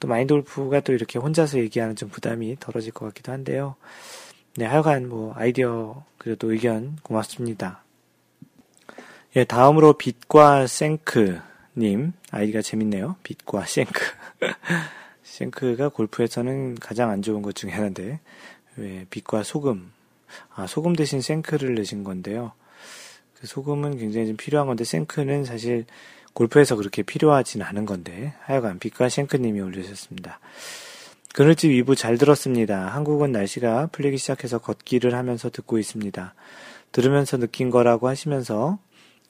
[0.00, 3.76] 또 마인드 골프가 또 이렇게 혼자서 얘기하는 좀 부담이 덜어질 것 같기도 한데요.
[4.56, 7.82] 네, 하여간 뭐 아이디어 그래도 의견 고맙습니다.
[9.36, 11.40] 예, 다음으로 빛과 생크
[11.76, 13.16] 님 아이디가 재밌네요.
[13.22, 14.00] 빛과 생크.
[15.22, 18.20] 생크가 골프에서는 가장 안 좋은 것 중에 하나인데
[18.76, 19.92] 왜 빛과 소금.
[20.54, 22.52] 아 소금 대신 생크를 내신 건데요.
[23.34, 25.84] 그 소금은 굉장히 좀 필요한 건데 생크는 사실
[26.32, 30.40] 골프에서 그렇게 필요하진 않은 건데 하여간 빛과 생크님이 올려주셨습니다.
[31.34, 32.88] 그늘집 2부 잘 들었습니다.
[32.88, 36.34] 한국은 날씨가 풀리기 시작해서 걷기를 하면서 듣고 있습니다.
[36.92, 38.78] 들으면서 느낀 거라고 하시면서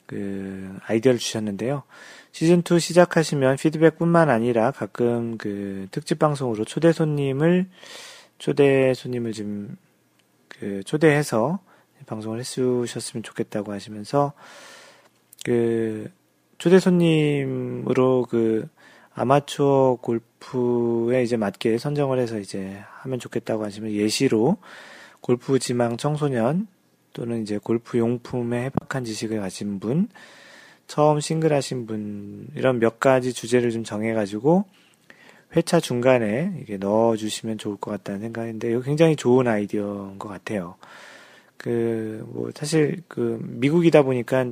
[0.06, 1.82] 그 아이디어를 주셨는데요.
[2.30, 7.66] 시즌 2 시작하시면 피드백뿐만 아니라 가끔 그 특집 방송으로 초대 손님을
[8.38, 9.76] 초대 손님을 좀
[10.60, 11.60] 그 초대해서
[12.06, 14.32] 방송을 해주셨으면 좋겠다고 하시면서
[15.44, 16.10] 그
[16.58, 18.68] 초대 손님으로 그
[19.14, 24.58] 아마추어 골프에 이제 맞게 선정을 해서 이제 하면 좋겠다고 하시면 예시로
[25.20, 26.68] 골프 지망 청소년
[27.12, 30.08] 또는 이제 골프 용품에 해박한 지식을 가진 분,
[30.86, 34.66] 처음 싱글 하신 분, 이런 몇 가지 주제를 좀 정해가지고
[35.54, 40.76] 회차 중간에 이게 넣어주시면 좋을 것 같다는 생각인데, 이거 굉장히 좋은 아이디어인 것 같아요.
[41.56, 44.46] 그, 뭐, 사실 그, 미국이다 보니까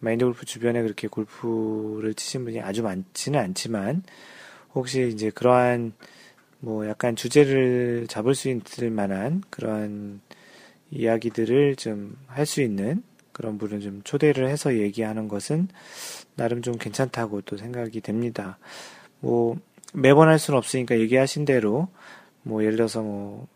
[0.00, 4.02] 마인드 골프 주변에 그렇게 골프를 치신 분이 아주 많지는 않지만,
[4.74, 5.92] 혹시 이제 그러한
[6.60, 10.20] 뭐 약간 주제를 잡을 수 있을 만한 그러한
[10.90, 15.68] 이야기들을 좀 할 수 있는 그런 분을 좀 초대를 해서 얘기하는 것은
[16.36, 18.58] 나름 좀 괜찮다고 또 생각이 됩니다.
[19.20, 19.56] 뭐
[19.92, 21.88] 매번 할 수는 없으니까 얘기하신 대로
[22.42, 23.46] 뭐 예를 들어서 뭐,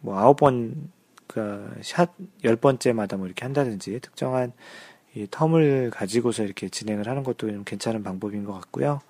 [0.00, 0.90] 뭐 아홉 번,
[1.26, 2.10] 그, 샷,
[2.44, 4.52] 열 번째마다 뭐 이렇게 한다든지 특정한
[5.14, 9.00] 이 텀을 가지고서 이렇게 진행을 하는 것도 좀 괜찮은 방법인 것 같고요.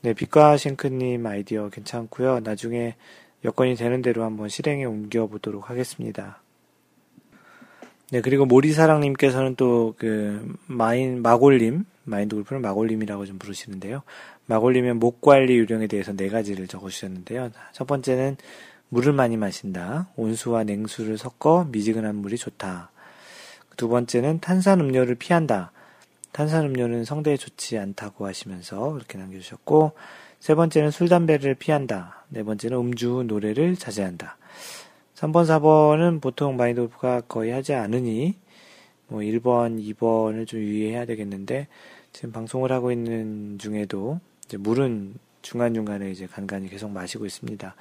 [0.00, 2.40] 네, 빛과 싱크님 아이디어 괜찮고요.
[2.40, 2.96] 나중에
[3.44, 6.40] 여건이 되는 대로 한번 실행에 옮겨 보도록 하겠습니다.
[8.10, 14.02] 네, 그리고 모리사랑님께서는 또 그 마인 마골님 마인드 골프는 마골님이라고 좀 부르시는데요.
[14.46, 17.50] 마골님의 목 관리 요령에 대해서 네 가지를 적어주셨는데요.
[17.72, 18.36] 첫 번째는
[18.88, 20.08] 물을 많이 마신다.
[20.16, 22.90] 온수와 냉수를 섞어 미지근한 물이 좋다.
[23.76, 25.72] 두 번째는 탄산 음료를 피한다.
[26.32, 29.92] 탄산 음료는 성대에 좋지 않다고 하시면서 이렇게 남겨주셨고
[30.40, 32.24] 세 번째는 술 담배를 피한다.
[32.28, 34.36] 네 번째는 음주 노래를 자제한다.
[35.14, 38.34] 3번, 4번은 보통 마인드 골프가 거의 하지 않으니,
[39.06, 41.68] 뭐 1번, 2번을 좀 유의해야 되겠는데,
[42.12, 44.18] 지금 방송을 하고 있는 중에도,
[44.52, 47.74] 이제 물은 중간중간에 이제 간간히 계속 마시고 있습니다.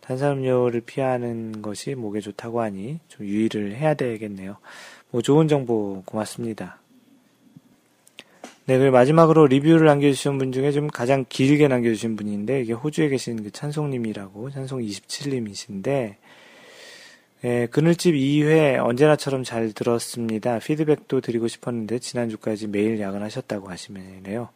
[0.00, 4.56] 탄산음료를 피하는 것이 목에 좋다고 하니 좀 유의를 해야 되겠네요.
[5.10, 6.78] 뭐 좋은 정보 고맙습니다.
[8.64, 13.42] 네, 그리고 마지막으로 리뷰를 남겨주신 분 중에 좀 가장 길게 남겨주신 분인데, 이게 호주에 계신
[13.42, 16.14] 그 찬송님이라고, 찬송27님이신데,
[17.44, 20.58] 예, 그늘집 2회 언제나처럼 잘 들었습니다.
[20.60, 24.48] 피드백도 드리고 싶었는데, 지난주까지 매일 야근하셨다고 하시네요.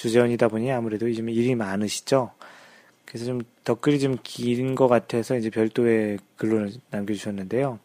[0.00, 2.30] 주재원이다 보니 아무래도 요즘 일이 많으시죠?
[3.04, 7.78] 그래서 좀 댓글이 좀 긴 것 같아서 이제 별도의 글로 남겨주셨는데요.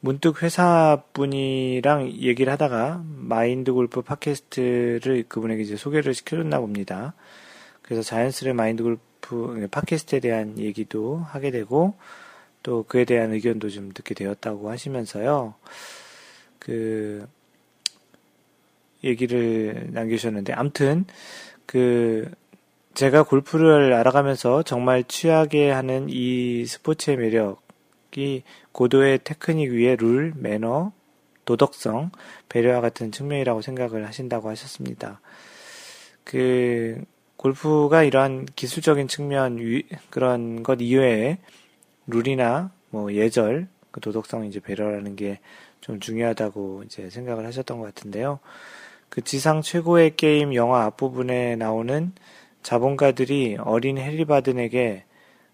[0.00, 7.14] 문득 회사 분이랑 얘기를 하다가 마인드 골프 팟캐스트를 그분에게 이제 소개를 시켜줬나 봅니다.
[7.82, 11.94] 그래서 자연스레 마인드 골프 팟캐스트에 대한 얘기도 하게 되고
[12.64, 15.54] 또 그에 대한 의견도 좀 듣게 되었다고 하시면서요.
[16.58, 17.28] 그
[19.04, 21.04] 얘기를 남기셨는데 암튼
[21.66, 22.30] 그
[22.94, 30.92] 제가 골프를 알아가면서 정말 취하게 하는 이 스포츠의 매력이 고도의 테크닉 위에 룰, 매너,
[31.44, 32.10] 도덕성,
[32.48, 35.20] 배려와 같은 측면이라고 생각을 하신다고 하셨습니다.
[36.22, 37.02] 그
[37.36, 41.38] 골프가 이러한 기술적인 측면 위, 그런 것 이외에
[42.06, 45.40] 룰이나 뭐 예절, 그 도덕성 이제 배려라는 게
[45.84, 48.40] 좀 중요하다고 이제 생각을 하셨던 것 같은데요.
[49.14, 52.10] 그 지상 최고의 게임 영화 앞부분에 나오는
[52.64, 55.04] 자본가들이 어린 해리 바든에게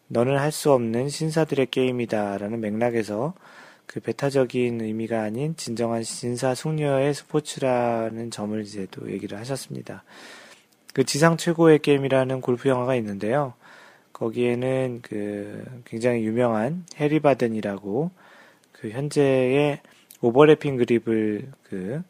[0.09, 2.39] 너는 할 수 없는 신사들의 게임이다.
[2.39, 3.35] 라는 맥락에서
[3.85, 10.05] 그 배타적인 의미가 아닌 진정한 신사 숙녀의 스포츠라는 점을 이제 또 얘기를 하셨습니다.
[10.95, 13.53] 그 지상 최고의 게임이라는 골프 영화가 있는데요.
[14.15, 18.11] 거기에는 그 굉장히 유명한 해리 바든이라고
[18.73, 19.81] 그 현재의
[20.23, 22.03] 오버래핑 그립을 그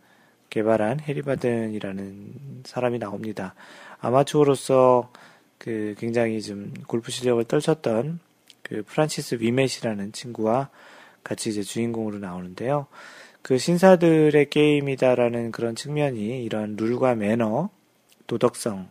[0.51, 3.55] 개발한 해리 바든이라는 사람이 나옵니다.
[4.01, 5.11] 아마추어로서
[5.59, 8.19] 그 굉장히 좀 골프 실력을 떨쳤던
[8.63, 10.71] 그 프란시스 위멧이라는 친구와
[11.23, 12.87] 같이 이제 주인공으로 나오는데요.
[13.43, 17.71] 그 신사들의 게임이다라는 그런 측면이 이런 룰과 매너,
[18.27, 18.91] 도덕성,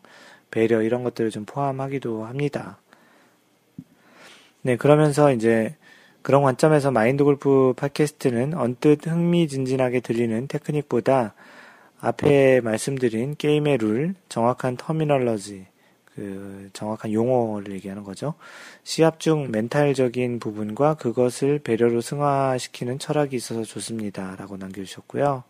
[0.52, 2.80] 배려 이런 것들을 좀 포함하기도 합니다.
[4.62, 5.76] 네, 그러면서 이제
[6.22, 11.34] 그런 관점에서 마인드 골프 팟캐스트는 언뜻 흥미진진하게 들리는 테크닉보다
[12.02, 15.66] 앞에 말씀드린 게임의 룰, 정확한 터미널러지,
[16.16, 18.34] 그 정확한 용어를 얘기하는 거죠.
[18.84, 24.36] 시합 중 멘탈적인 부분과 그것을 배려로 승화시키는 철학이 있어서 좋습니다.
[24.38, 25.44] 라고 남겨주셨고요.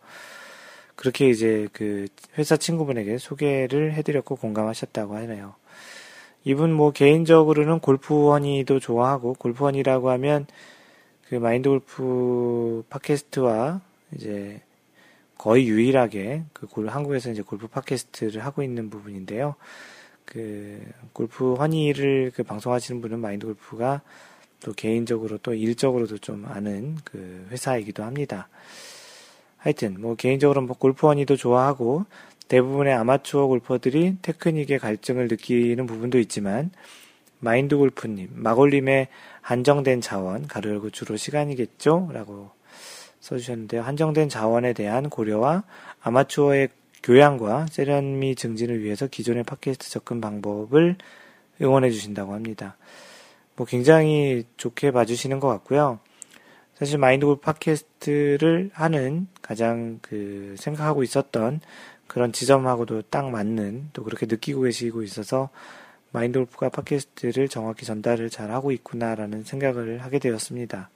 [0.96, 5.56] 그렇게 이제 그 회사 친구분에게 소개를 해드렸고 공감하셨다고 하네요.
[6.44, 10.48] 이분 뭐 개인적으로는 골프원이도 좋아하고 골프원이라고 하면
[11.28, 13.82] 그 마인드 골프 팟캐스트와
[14.16, 14.62] 이제
[15.38, 19.56] 거의 유일하게 그 한국에서 이제 골프 팟캐스트를 하고 있는 부분인데요.
[20.26, 20.82] 그
[21.14, 24.02] 골프 환희를 그 방송하시는 분은 마인드 골프가
[24.62, 28.50] 또 개인적으로 또 일적으로도 좀 아는 그 회사이기도 합니다.
[29.58, 32.06] 하여튼 뭐 개인적으로 뭐 골프 환희도 좋아하고
[32.50, 36.72] 대부분의 아마추어 골퍼들이 테크닉의 갈증을 느끼는 부분도 있지만
[37.40, 39.08] 마인드 골프님, 마골님의
[39.42, 42.10] 한정된 자원, 가로 열고 주로 시간이겠죠?
[42.12, 42.52] 라고
[43.22, 43.82] 써주셨는데요.
[43.82, 45.64] 한정된 자원에 대한 고려와
[46.02, 46.70] 아마추어의
[47.04, 50.98] 교양과 세련미 증진을 위해서 기존의 팟캐스트 접근 방법을
[51.62, 52.78] 응원해 주신다고 합니다.
[53.56, 56.00] 뭐 굉장히 좋게 봐주시는 것 같고요.
[56.76, 61.60] 사실 마인드골프 팟캐스트를 하는 가장 그 생각하고 있었던
[62.10, 65.50] 그런 지점하고도 딱 맞는 또 그렇게 느끼고 계시고 있어서
[66.12, 70.90] 마인드 골프가 팟캐스트를 정확히 전달을 잘 하고 있구나라는 생각을 하게 되었습니다.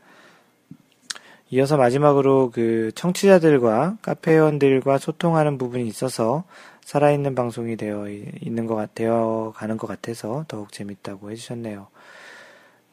[1.52, 6.46] 이어서 마지막으로 그 청취자들과 카페원들과 소통하는 부분이 있어서
[6.84, 11.88] 살아있는 방송이 되어 있는 것 같, 되어 가는 것 같아서 더욱 재밌다고 해주셨네요.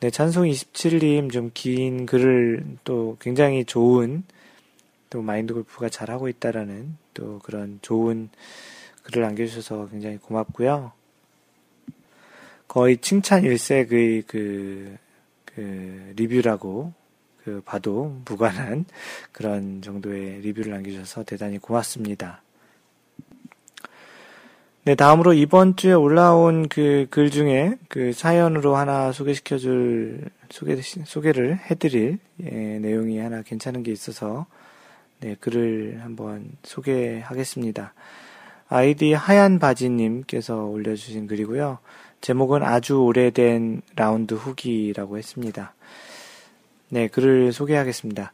[0.00, 4.24] 네, 찬송 27님 좀 긴 글을 또 굉장히 좋은
[5.10, 8.30] 또 마인드 골프가 잘하고 있다라는 또 그런 좋은
[9.02, 10.92] 글을 남겨주셔서 굉장히 고맙고요.
[12.68, 14.96] 거의 칭찬 일색의 그,
[15.44, 16.92] 그 리뷰라고
[17.44, 18.84] 그 봐도 무관한
[19.32, 22.42] 그런 정도의 리뷰를 남겨주셔서 대단히 고맙습니다.
[24.84, 32.18] 네, 다음으로 이번 주에 올라온 그 글 중에 그 사연으로 하나 소개시켜줄, 소개, 소개를 해드릴
[32.44, 34.46] 예, 내용이 하나 괜찮은 게 있어서
[35.20, 37.92] 네, 글을 한번 소개하겠습니다.
[38.68, 41.78] 아이디 하얀 바지님께서 올려주신 글이고요.
[42.22, 45.74] 제목은 아주 오래된 라운드 후기라고 했습니다.
[46.88, 48.32] 네, 글을 소개하겠습니다.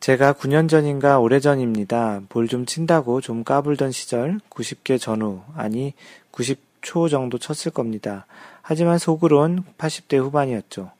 [0.00, 2.22] 제가 9년 전인가 오래전입니다.
[2.30, 5.92] 볼 좀 친다고 좀 까불던 시절 90개 전후, 아니
[6.32, 8.24] 90초 정도 쳤을 겁니다.
[8.62, 10.90] 하지만 속으론 80대 후반이었죠.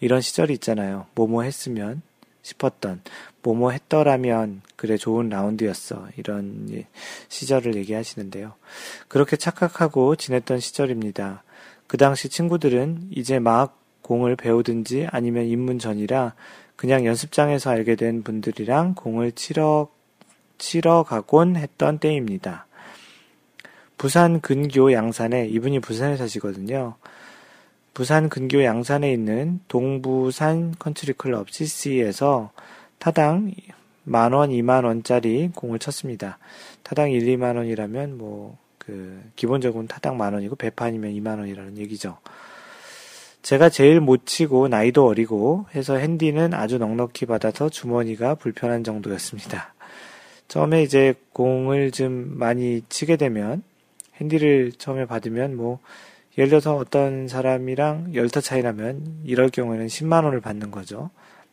[0.00, 1.06] 이런 시절이 있잖아요.
[1.14, 2.00] 뭐뭐 했으면
[2.42, 3.02] 싶었던,
[3.46, 6.08] 뭐뭐 했더라면 그래 좋은 라운드였어.
[6.16, 6.86] 이런 예,
[7.28, 8.54] 시절을 얘기하시는데요.
[9.06, 11.44] 그렇게 착각하고 지냈던 시절입니다.
[11.86, 16.34] 그 당시 친구들은 이제 막 공을 배우든지 아니면 입문 전이라
[16.74, 19.88] 그냥 연습장에서 알게 된 분들이랑 공을 치러,
[20.58, 22.66] 치러 가곤 했던 때입니다.
[23.96, 26.96] 부산 근교 양산에, 이분이 부산에 사시거든요.
[27.94, 32.50] 부산 근교 양산에 있는 동부산 컨트리 클럽 CC에서
[32.98, 33.52] 타당
[34.04, 36.38] 만 원, 이만 원짜리 공을 쳤습니다.
[36.82, 42.18] 타당 1, 2만원이라면 뭐, 그, 기본적으로는 타당 만 원이고, 배판이면 2만원이라는 얘기죠.
[43.42, 49.72] 제가 제일 못 치고 나이도 어리고 해서 핸디는 아주 넉넉히 받아서 주머니가 불편한 정도였습니다.
[50.48, 53.62] 처음에 이제 공을 좀 많이 치게 되면
[54.20, 55.78] 핸디를 처음에 받으면 뭐
[56.38, 61.10] 예를 들어서 어떤 사람이랑 열타 차이 나면 이럴 경우에는 10만 원을 받는 거죠.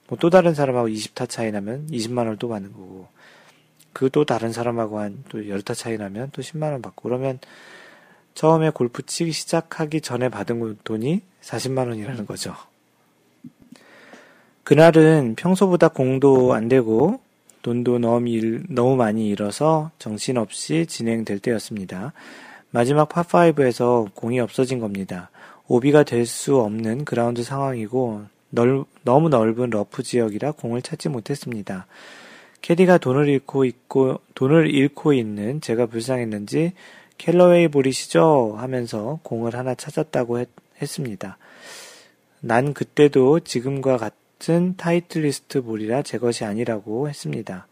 [0.07, 3.07] 뭐 또 다른 사람하고 20타 차이 나면 20만 원을 또 받는 거고
[3.93, 7.39] 그 또 다른 사람하고 한또 열타 차이 나면 또 10만 원 받고 그러면
[8.33, 12.55] 처음에 골프 치기 시작하기 전에 받은 돈이 40만 원이라는 거죠.
[14.63, 17.19] 그날은 평소보다 공도 안 되고
[17.61, 22.13] 돈도 너무, 일, 너무 많이 잃어서 정신없이 진행될 때였습니다.
[22.71, 25.29] 마지막 파5에서 공이 없어진 겁니다.
[25.67, 31.87] 오비가 될 수 없는 그라운드 상황이고 넓, 너무 넓은 러프 지역이라 공을 찾지 못했습니다.
[32.61, 36.73] 캐디가 돈을 잃고 있고 돈을 잃고 있는 제가 불쌍했는지
[37.17, 38.55] 캘러웨이 볼이시죠?
[38.57, 40.49] 하면서 공을 하나 찾았다고 했,
[40.81, 41.37] 했습니다.
[42.41, 47.67] 난 그때도 지금과 같은 타이틀리스트 볼이라 제 것이 아니라고 했습니다.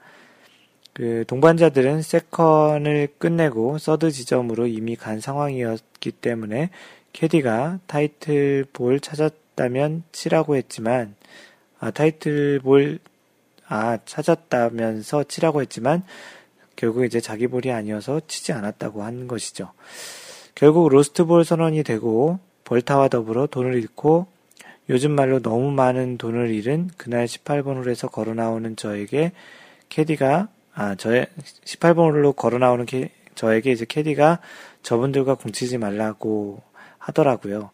[0.94, 6.70] 그 동반자들은 second를 끝내고 서드 지점으로 이미 간 상황이었기 때문에
[7.13, 11.15] 캐디가 타이틀 볼 찾았 다면 치라고 했지만
[11.80, 13.00] 아 타이틀 볼
[13.71, 16.04] 아 찾았다면서 치라고 했지만
[16.76, 19.71] 결국 이제 자기 볼이 아니어서 치지 않았다고 한 것이죠.
[20.56, 24.28] 결국 로스트볼 선언이 되고 벌타와 더불어 돈을 잃고
[24.89, 29.32] 요즘 말로 너무 많은 돈을 잃은 그날 18번 홀에서 걸어 나오는 저에게
[29.88, 31.28] 캐디가 아 저의
[31.63, 34.39] 18번 홀로 걸어 나오는 캐, 저에게 이제 캐디가
[34.84, 36.62] 저분들과 공치지 말라고
[36.97, 37.71] 하더라고요.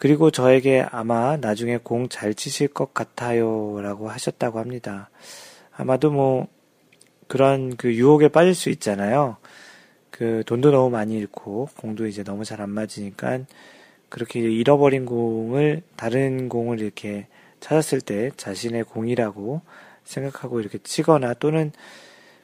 [0.00, 5.10] 그리고 저에게 아마 나중에 공 잘 치실 것 같아요 라고 하셨다고 합니다.
[5.76, 6.48] 아마도 뭐
[7.28, 9.36] 그런 그 유혹에 빠질 수 있잖아요.
[10.10, 13.40] 그 돈도 너무 많이 잃고 공도 이제 너무 잘 안 맞으니까
[14.08, 17.28] 그렇게 잃어버린 공을 다른 공을 이렇게
[17.60, 19.62] 찾았을 때 자신의 공이라고
[20.04, 21.72] 생각하고 이렇게 치거나 또는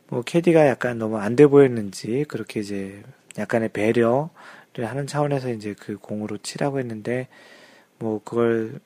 [0.08, 3.02] 뭐 캐디가 약간 너무 안 돼 보였는지 그렇게 이제
[3.38, 4.28] 약간의 배려를
[4.84, 7.28] 하는 차원에서 이제 그 공으로 치라고 했는데
[7.98, 8.80] 뭐 그걸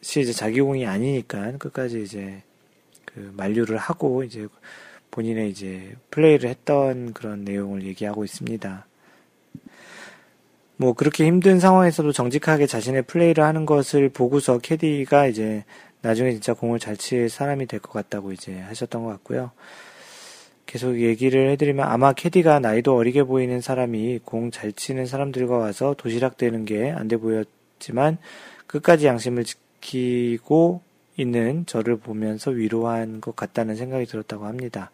[0.00, 2.42] 시 이제 자기 공이 아니니까 끝까지 이제
[3.04, 4.46] 그 만류를 하고 이제
[5.10, 8.86] 본인의 이제 플레이를 했던 그런 내용을 얘기하고 있습니다.
[10.76, 15.64] 뭐 그렇게 힘든 상황에서도 정직하게 자신의 플레이를 하는 것을 보고서 캐디가 이제
[16.02, 19.50] 나중에 진짜 공을 잘 칠 사람이 될 것 같다고 이제 하셨던 것 같고요.
[20.68, 26.36] 계속 얘기를 해드리면 아마 캐디가 나이도 어리게 보이는 사람이 공 잘 치는 사람들과 와서 도시락
[26.36, 28.18] 되는 게 안 돼 보였지만
[28.66, 30.82] 끝까지 양심을 지키고
[31.16, 34.90] 있는 저를 보면서 위로한 것 같다는 생각이 들었다고 합니다.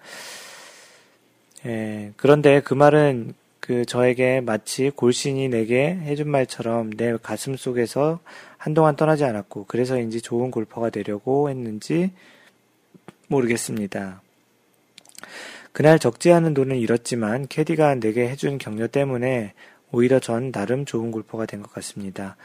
[1.66, 8.20] 예, 그런데 그 말은 그 저에게 마치 골신이 내게 해준 말처럼 내 가슴 속에서
[8.59, 12.12] 한동안 떠나지 않았고 그래서인지 좋은 골퍼가 되려고 했는지
[13.26, 14.22] 모르겠습니다.
[15.74, 19.54] 그날 적지 않은 돈을 잃었지만 캐디가 내게 해준 격려 때문에
[19.90, 22.36] 오히려 전 나름 좋은 골퍼가 된 것 같습니다.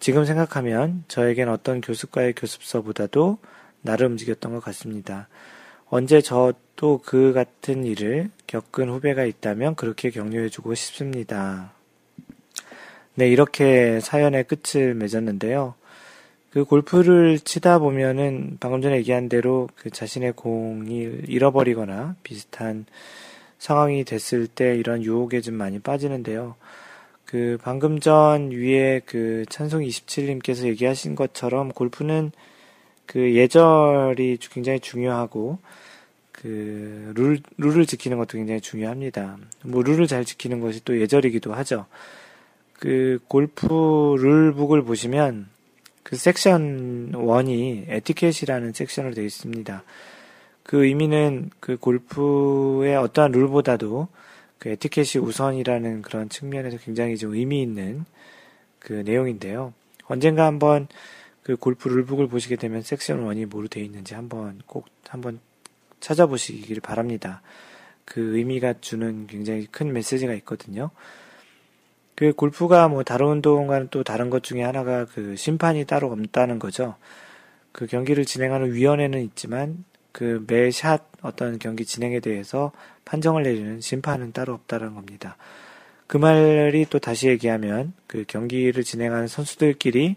[0.00, 3.38] 지금 생각하면 저에겐 어떤 교습과의 교습서보다도
[3.80, 5.28] 나를 움직였던 것 같습니다.
[5.88, 11.72] 언제 저도 그 같은 일을 겪은 후배가 있다면 그렇게 격려해주고 싶습니다.
[13.14, 15.74] 네, 이렇게 사연의 끝을 맺었는데요.
[16.54, 22.86] 그 골프를 치다 보면은 방금 전에 얘기한 대로 그 자신의 공이 잃어버리거나 비슷한
[23.58, 26.54] 상황이 됐을 때 이런 유혹에 좀 많이 빠지는데요.
[27.24, 32.30] 그 방금 전 위에 그 찬송 27님께서 얘기하신 것처럼 골프는
[33.04, 35.58] 그 예절이 굉장히 중요하고
[36.30, 39.38] 그 룰, 룰을 지키는 것도 굉장히 중요합니다.
[39.64, 41.86] 뭐 룰을 잘 지키는 것이 또 예절이기도 하죠.
[42.74, 45.52] 그 골프 룰북을 보시면
[46.04, 49.82] 그 섹션 1이 에티켓이라는 섹션으로 되어 있습니다.
[50.62, 54.08] 그 의미는 그 골프의 어떠한 룰보다도
[54.58, 58.04] 그 에티켓이 우선이라는 그런 측면에서 굉장히 좀 의미 있는
[58.78, 59.72] 그 내용인데요.
[60.04, 60.88] 언젠가 한번
[61.42, 65.40] 그 골프 룰북을 보시게 되면 섹션 1이 뭐로 되어 있는지 한번 꼭 한번
[66.00, 67.40] 찾아보시길 바랍니다.
[68.04, 70.90] 그 의미가 주는 굉장히 큰 메시지가 있거든요.
[72.14, 76.94] 그 골프가 뭐 다른 운동과는 또 다른 것 중에 하나가 그 심판이 따로 없다는 거죠.
[77.72, 82.70] 그 경기를 진행하는 위원회는 있지만 그 매 샷 어떤 경기 진행에 대해서
[83.04, 85.36] 판정을 내리는 심판은 따로 없다는 겁니다.
[86.06, 90.16] 그 말이 또 다시 얘기하면 그 경기를 진행하는 선수들끼리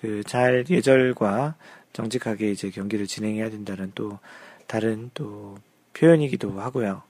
[0.00, 1.56] 그 잘 예절과
[1.92, 4.18] 정직하게 이제 경기를 진행해야 된다는 또
[4.66, 5.56] 다른 또
[5.94, 7.02] 표현이기도 하고요.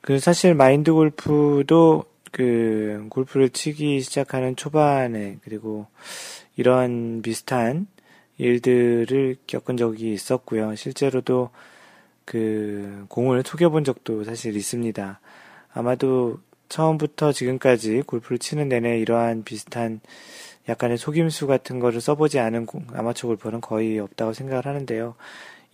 [0.00, 5.86] 그 사실 마인드 골프도 그 골프를 치기 시작하는 초반에 그리고
[6.56, 7.86] 이런 비슷한
[8.38, 10.74] 일들을 겪은 적이 있었고요.
[10.74, 11.50] 실제로도
[12.24, 15.20] 그 공을 속여본 적도 사실 있습니다.
[15.74, 20.00] 아마도 처음부터 지금까지 골프를 치는 내내 이러한 비슷한
[20.68, 25.14] 약간의 속임수 같은 거를 써보지 않은 아마추어 골퍼는 거의 없다고 생각을 하는데요.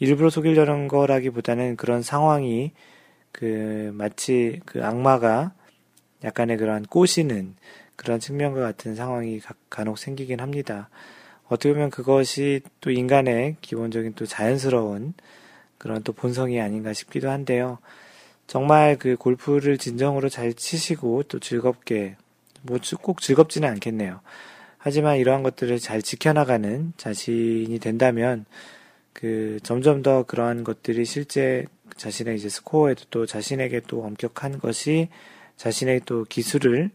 [0.00, 2.72] 일부러 속이려는 거라기보다는 그런 상황이
[3.30, 5.52] 그 마치 그 악마가
[6.24, 7.54] 약간의 그러한 꼬시는
[7.96, 9.40] 그런 측면과 같은 상황이
[9.70, 10.88] 간혹 생기긴 합니다.
[11.48, 15.14] 어떻게 보면 그것이 또 인간의 기본적인 또 자연스러운
[15.78, 17.78] 그런 또 본성이 아닌가 싶기도 한데요.
[18.46, 22.16] 정말 그 골프를 진정으로 잘 치시고 또 즐겁게
[22.62, 24.20] 뭐 꼭 즐겁지는 않겠네요.
[24.78, 28.44] 하지만 이러한 것들을 잘 지켜나가는 자신이 된다면
[29.12, 31.66] 그 점점 더 그러한 것들이 실제
[31.96, 35.08] 자신의 이제 스코어에도 또 자신에게 또 엄격한 것이
[35.58, 36.90] 자신의 또 기술을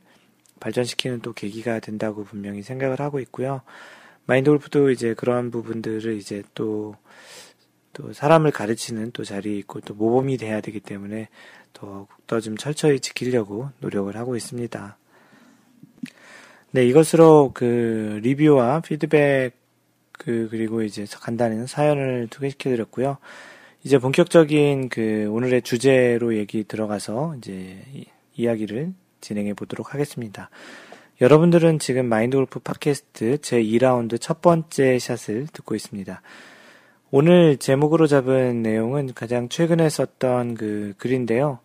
[0.59, 3.61] 발전시키는 또 계기가 된다고 분명히 생각을 하고 있고요.
[4.25, 6.95] 마인드 골프도 이제 그러한 부분들을 이제 또,
[7.91, 11.27] 또 사람을 가르치는 또 자리에 있고 또 모범이 돼야 되기 때문에
[11.73, 14.97] 더욱더 좀 철저히 지키려고 노력을 하고 있습니다.
[16.71, 19.53] 네, 이것으로 그 리뷰와 피드백
[20.13, 23.17] 그 그리고 이제 간단한 사연을 소개시켜 드렸고요.
[23.83, 27.83] 이제 본격적인 그 오늘의 주제로 얘기 들어가서 이제
[28.35, 30.49] 이야기를 진행해 보도록 하겠습니다.
[31.21, 36.21] 여러분들은 지금 마인드 골프 팟캐스트 제 2라운드 첫 번째 샷을 듣고 있습니다.
[37.11, 41.59] 오늘 제목으로 잡은 내용은 가장 최근에 썼던 그 글인데요.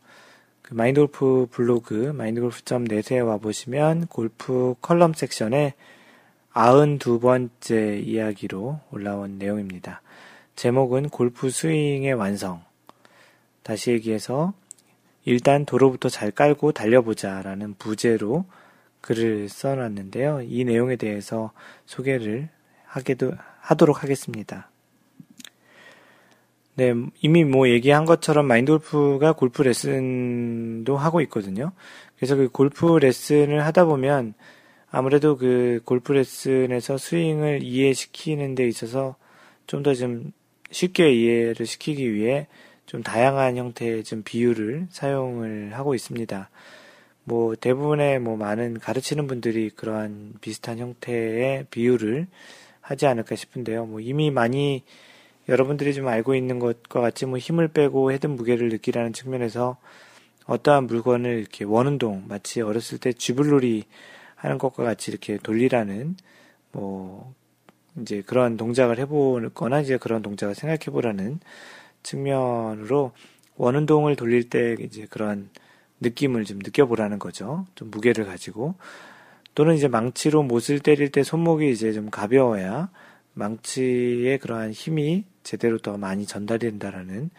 [0.60, 5.74] 그 마인드 골프 블로그 마인드 골프.net에 와보시면 골프 컬럼 섹션에
[6.52, 10.02] 92번째 이야기로 올라온 내용입니다.
[10.56, 12.62] 제목은 골프 스윙의 완성.
[13.62, 14.52] 다시 얘기해서
[15.28, 18.46] 일단 도로부터 잘 깔고 달려보자 라는 부제로
[19.02, 20.40] 글을 써놨는데요.
[20.48, 21.52] 이 내용에 대해서
[21.84, 22.48] 소개를
[22.86, 24.70] 하게도, 하도록 하겠습니다.
[26.76, 31.72] 네, 이미 뭐 얘기한 것처럼 마인드 골프가 골프 레슨도 하고 있거든요.
[32.16, 34.32] 그래서 그 골프 레슨을 하다 보면
[34.90, 39.16] 아무래도 그 골프 레슨에서 스윙을 이해시키는 데 있어서
[39.66, 40.32] 좀 더좀
[40.70, 42.46] 쉽게 이해를 시키기 위해
[42.89, 46.49] 좀 다양한 형태의 좀 비율을 사용을 하고 있습니다.
[47.24, 52.26] 뭐 대부분의 뭐 많은 가르치는 분들이 그러한 비슷한 형태의 비유를
[52.80, 53.84] 하지 않을까 싶은데요.
[53.84, 54.84] 뭐 이미 많이
[55.51, 59.76] 여러분들이 좀 알고 있는 것과 같이 뭐 힘을 빼고 헤드 무게를 느끼라는 측면에서
[60.47, 63.84] 어떠한 물건을 이렇게 원운동 마치 어렸을 때 쥐불놀이
[64.34, 66.16] 하는 것과 같이 이렇게 돌리라는
[66.72, 67.34] 뭐
[68.01, 71.41] 이제 그런 동작을 해보거나 이제 그런 동작을 생각해보라는
[72.03, 73.12] 측면으로
[73.57, 75.51] 원운동을 돌릴 때 이제 그런
[76.01, 77.66] 느낌을 좀 느껴보라는 거죠.
[77.74, 78.74] 좀 무게를 가지고.
[79.55, 82.90] 또는 이제 망치로 못을 때릴 때 손목이 이제 좀 가벼워야
[83.34, 87.30] 망치의 그러한 힘이 제대로 더 많이 전달이 된다라는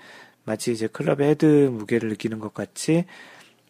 [0.43, 3.05] 마치 이제 클럽의 헤드 무게를 느끼는 것 같이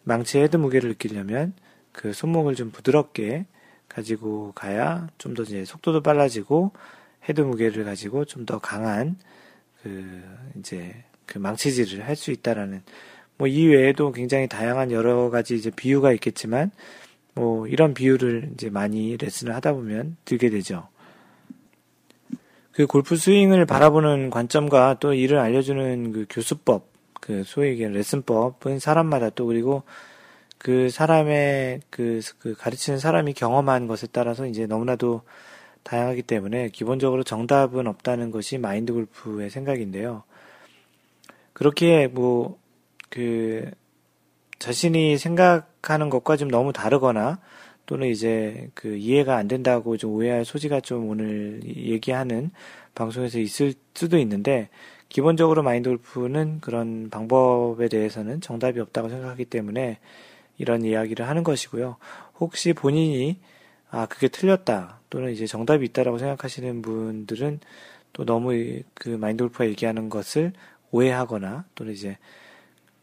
[0.04, 1.52] 망치의 헤드 무게를 느끼려면
[1.92, 3.46] 그 손목을 좀 부드럽게
[3.88, 6.72] 가지고 가야 좀 더 이제 속도도 빨라지고
[7.28, 9.16] 헤드 무게를 가지고 좀 더 강한
[9.82, 10.22] 그
[10.58, 10.94] 이제
[11.26, 12.82] 그 망치질을 할 수 있다라는
[13.38, 16.70] 뭐 이외에도 굉장히 다양한 여러 가지 이제 비유가 있겠지만
[17.34, 20.88] 뭐 이런 비유를 이제 많이 레슨을 하다 보면 들게 되죠.
[22.72, 26.86] 그 골프 스윙을 바라보는 관점과 또 이를 알려주는 그 교수법,
[27.20, 29.84] 그 소위 얘기하는 레슨법은 사람마다 또 그리고
[30.58, 35.22] 그 사람의 그, 그 가르치는 사람이 경험한 것에 따라서 이제 너무나도
[35.82, 40.22] 다양하기 때문에 기본적으로 정답은 없다는 것이 마인드 골프의 생각인데요.
[41.52, 42.58] 그렇게 뭐,
[43.08, 43.70] 그,
[44.58, 47.40] 자신이 생각하는 것과 좀 너무 다르거나
[47.86, 52.52] 또는 이제 그 이해가 안 된다고 좀 오해할 소지가 좀 오늘 얘기하는
[52.94, 54.68] 방송에서 있을 수도 있는데
[55.08, 59.98] 기본적으로 마인드 골프는 그런 방법에 대해서는 정답이 없다고 생각하기 때문에
[60.56, 61.96] 이런 이야기를 하는 것이고요.
[62.38, 63.40] 혹시 본인이
[63.90, 67.60] 아 그게 틀렸다 또는 이제 정답이 있다라고 생각하시는 분들은
[68.12, 68.52] 또 너무
[68.94, 70.52] 그 마인드 골프가 얘기하는 것을
[70.90, 72.16] 오해하거나 또는 이제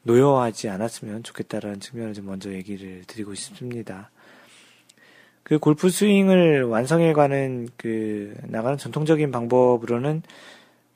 [0.03, 4.09] 노여워하지 않았으면 좋겠다라는 측면을 좀 먼저 얘기를 드리고 싶습니다.
[5.43, 10.23] 그 골프 스윙을 완성해 가는 그 나가는 전통적인 방법으로는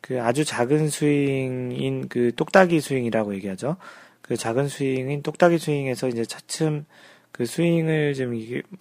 [0.01, 3.77] 그 아주 작은 스윙인 그 똑딱이 스윙이라고 얘기하죠.
[4.21, 6.85] 그 작은 스윙인 똑딱이 스윙에서 이제 차츰
[7.31, 8.33] 그 스윙을 좀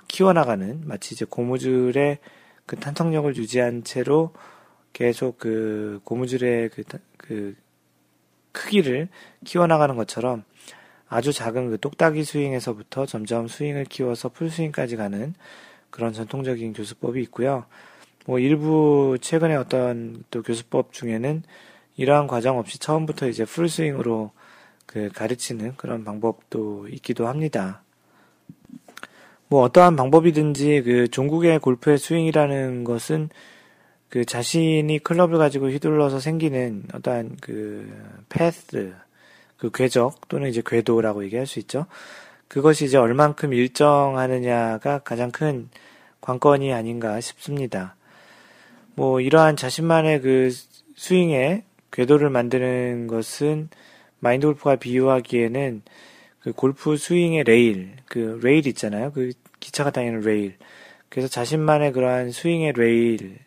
[0.09, 2.19] 키워나가는 마치 이제 고무줄의
[2.67, 4.33] 그 탄성력을 유지한 채로
[4.93, 6.83] 계속 그 고무줄의 그,
[7.17, 7.57] 그
[8.53, 9.09] 크기를
[9.45, 10.45] 키워나가는 것처럼
[11.09, 15.35] 아주 작은 그 똑딱이 스윙에서부터 점점 스윙을 키워서 풀 스윙까지 가는
[15.91, 17.67] 그런 전통적인 교수법이 있고요.
[18.27, 21.43] 뭐 일부 최근에 어떤 또 교수법 중에는
[21.97, 24.31] 이러한 과정 없이 처음부터 이제 풀 스윙으로
[24.87, 27.83] 그 가르치는 그런 방법도 있기도 합니다.
[29.51, 33.31] 뭐 어떠한 방법이든지 그 종국의 골프의 스윙이라는 것은
[34.09, 37.93] 그 자신이 클럽을 가지고 휘둘러서 생기는 어떠한 그
[38.29, 38.95] path,
[39.57, 41.87] 그 궤적 또는 이제 궤도라고 얘기할 수 있죠.
[42.47, 45.69] 그것이 이제 얼만큼 일정하느냐가 가장 큰
[46.21, 47.97] 관건이 아닌가 싶습니다.
[48.95, 50.51] 뭐 이러한 자신만의 그
[50.95, 53.69] 스윙의 궤도를 만드는 것은
[54.21, 55.83] 마인드 골프가 비유하기에는
[56.41, 59.13] 그 골프 스윙의 레일, 그 레일 있잖아요.
[59.13, 60.57] 그 기차가 다니는 레일.
[61.09, 63.39] 그래서 자신만의 그러한 스윙의 레일,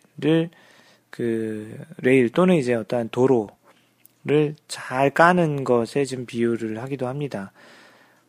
[1.09, 7.51] 그 레일 또는 이제 어떠한 도로를 잘 까는 것에 좀 비유를 하기도 합니다.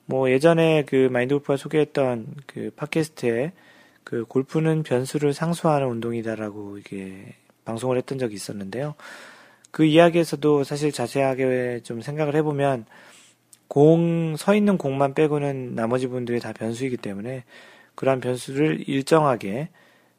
[0.06, 3.52] 뭐 예전에 그 마인드 골프가 소개했던 그 팟캐스트에
[4.04, 8.94] 그 골프는 변수를 상수하는 운동이다라고 이게 방송을 했던 적이 있었는데요.
[9.70, 12.84] 그 이야기에서도 사실 자세하게 좀 생각을 해보면
[13.66, 17.44] 공, 서 있는 공만 빼고는 나머지 분들이 다 변수이기 때문에
[17.94, 19.68] 그러한 변수를 일정하게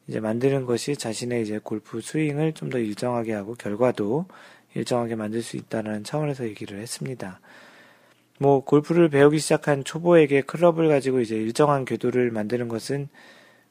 [0.08, 4.26] 이제 만드는 것이 자신의 이제 골프 스윙을 좀 더 일정하게 하고 결과도
[4.74, 7.40] 일정하게 만들 수 있다는 차원에서 얘기를 했습니다.
[8.38, 13.08] 뭐 골프를 배우기 시작한 초보에게 클럽을 가지고 이제 일정한 궤도를 만드는 것은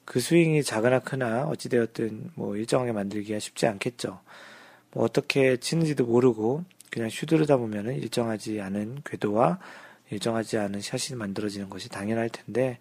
[0.05, 4.19] 그 스윙이 작으나 크나 어찌되었든 뭐 일정하게 만들기가 쉽지 않겠죠.
[4.91, 9.59] 뭐 어떻게 치는지도 모르고 그냥 휘두르다 보면은 일정하지 않은 궤도와
[10.09, 12.79] 일정하지 않은 샷이 만들어지는 것이 당연할 텐데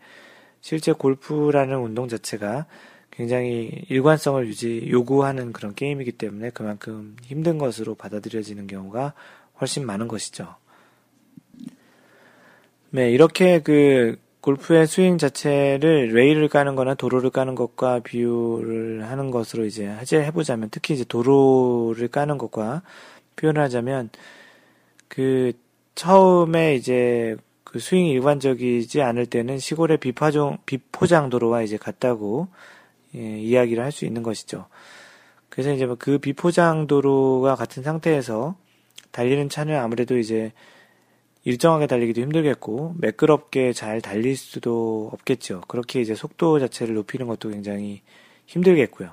[0.65, 2.65] 실제 골프라는 운동 자체가
[3.11, 9.12] 굉장히 일관성을 유지, 요구하는 그런 게임이기 때문에 그만큼 힘든 것으로 받아들여지는 경우가
[9.61, 10.55] 훨씬 많은 것이죠.
[12.89, 19.67] 네, 이렇게 그 골프의 스윙 자체를 레일을 까는 거나 도로를 까는 것과 비유를 하는 것으로
[19.67, 22.81] 이제 해보자면 특히 이제 도로를 까는 것과
[23.37, 24.09] 표현을 하자면
[25.09, 25.53] 그
[25.95, 27.37] 처음에 이제
[27.75, 32.47] 그 스윙이 일관적이지 않을 때는 시골의 비파종, 비포장 도로와 이제 같다고
[33.16, 34.66] 예, 이야기를 할 수 있는 것이죠.
[35.49, 38.55] 그래서 이제 뭐그 비포장 도로와 같은 상태에서
[39.11, 40.53] 달리는 차는 아무래도 이제
[41.43, 45.62] 일정하게 달리기도 힘들겠고 매끄럽게 잘 달릴 수도 없겠죠.
[45.66, 48.03] 그렇게 이제 속도 자체를 높이는 것도 굉장히
[48.47, 49.11] 힘들겠고요.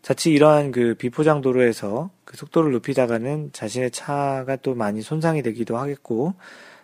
[0.00, 6.32] 자칫 이러한 그 비포장 도로에서 그 속도를 높이다가는 자신의 차가 또 많이 손상이 되기도 하겠고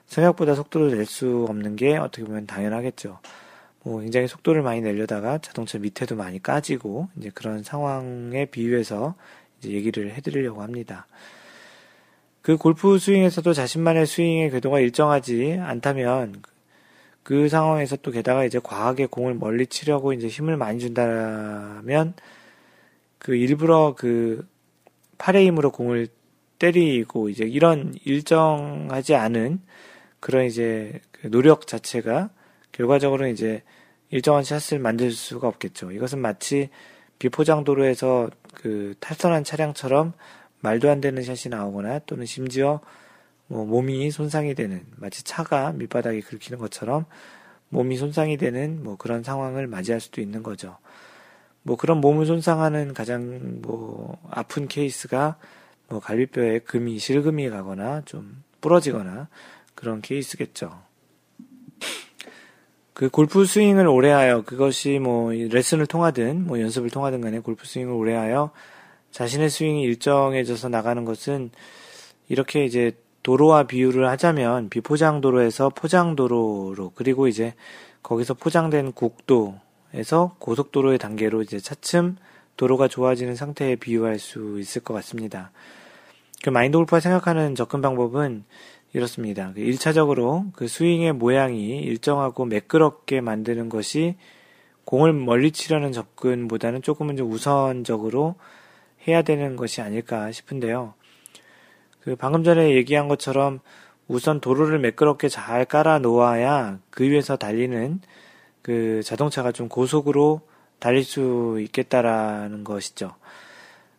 [0.06, 3.18] 생각보다 속도를 낼 수 없는 게 어떻게 보면 당연하겠죠.
[3.84, 9.14] 뭐 굉장히 속도를 많이 내려다가 자동차 밑에도 많이 까지고 이제 그런 상황에 비유해서
[9.58, 11.06] 이제 얘기를 해드리려고 합니다.
[12.42, 16.42] 그 골프 스윙에서도 자신만의 스윙의 궤도가 일정하지 않다면
[17.22, 22.14] 그 상황에서 또 게다가 이제 과하게 공을 멀리 치려고 이제 힘을 많이 준다면
[23.18, 24.46] 그 일부러 그
[25.18, 26.08] 팔의 힘으로 공을
[26.58, 29.60] 때리고 이제 이런 일정하지 않은
[30.22, 32.30] 그런 이제 그 노력 자체가
[32.70, 33.64] 결과적으로 이제
[34.10, 35.90] 일정한 샷을 만들 수가 없겠죠.
[35.90, 36.70] 이것은 마치
[37.18, 40.12] 비포장 도로에서 그 탈선한 차량처럼
[40.60, 42.80] 말도 안 되는 샷이 나오거나 또는 심지어
[43.48, 47.04] 뭐 몸이 손상이 되는 마치 차가 밑바닥에 긁히는 것처럼
[47.70, 50.78] 몸이 손상이 되는 뭐 그런 상황을 맞이할 수도 있는 거죠.
[51.64, 55.36] 뭐 그런 몸을 손상하는 가장 뭐 아픈 케이스가
[55.88, 59.28] 뭐 갈비뼈에 금이 실금이 가거나 좀 부러지거나
[59.74, 60.82] 그런 케이스겠죠.
[62.94, 68.50] 그 골프 스윙을 오래하여 그것이 뭐 레슨을 통하든 뭐 연습을 통하든 간에 골프 스윙을 오래하여
[69.10, 71.50] 자신의 스윙이 일정해져서 나가는 것은
[72.28, 72.92] 이렇게 이제
[73.22, 77.54] 도로와 비유를 하자면 비포장 도로에서 포장 도로로 그리고 이제
[78.02, 82.16] 거기서 포장된 국도에서 고속도로의 단계로 이제 차츰
[82.56, 85.50] 도로가 좋아지는 상태에 비유할 수 있을 것 같습니다.
[86.42, 88.44] 그 마인드 골프가 생각하는 접근 방법은
[88.92, 89.52] 이렇습니다.
[89.54, 94.16] 1차적으로 그, 그 스윙의 모양이 일정하고 매끄럽게 만드는 것이
[94.84, 98.34] 공을 멀리 치려는 접근보다는 조금은 좀 우선적으로
[99.06, 100.94] 해야 되는 것이 아닐까 싶은데요.
[102.00, 103.60] 그 방금 전에 얘기한 것처럼
[104.08, 108.00] 우선 도로를 매끄럽게 잘 깔아 놓아야 그 위에서 달리는
[108.60, 110.42] 그 자동차가 좀 고속으로
[110.78, 113.14] 달릴 수 있겠다라는 것이죠.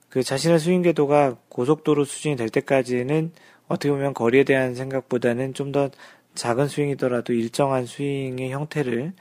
[0.09, 3.31] 그 자신의 스윙 궤도가 고속도로 수준이 될 때까지는
[3.67, 5.89] 어떻게 보면 거리에 대한 생각보다는 좀 더
[6.35, 9.13] 작은 스윙이더라도 일정한 스윙의 형태를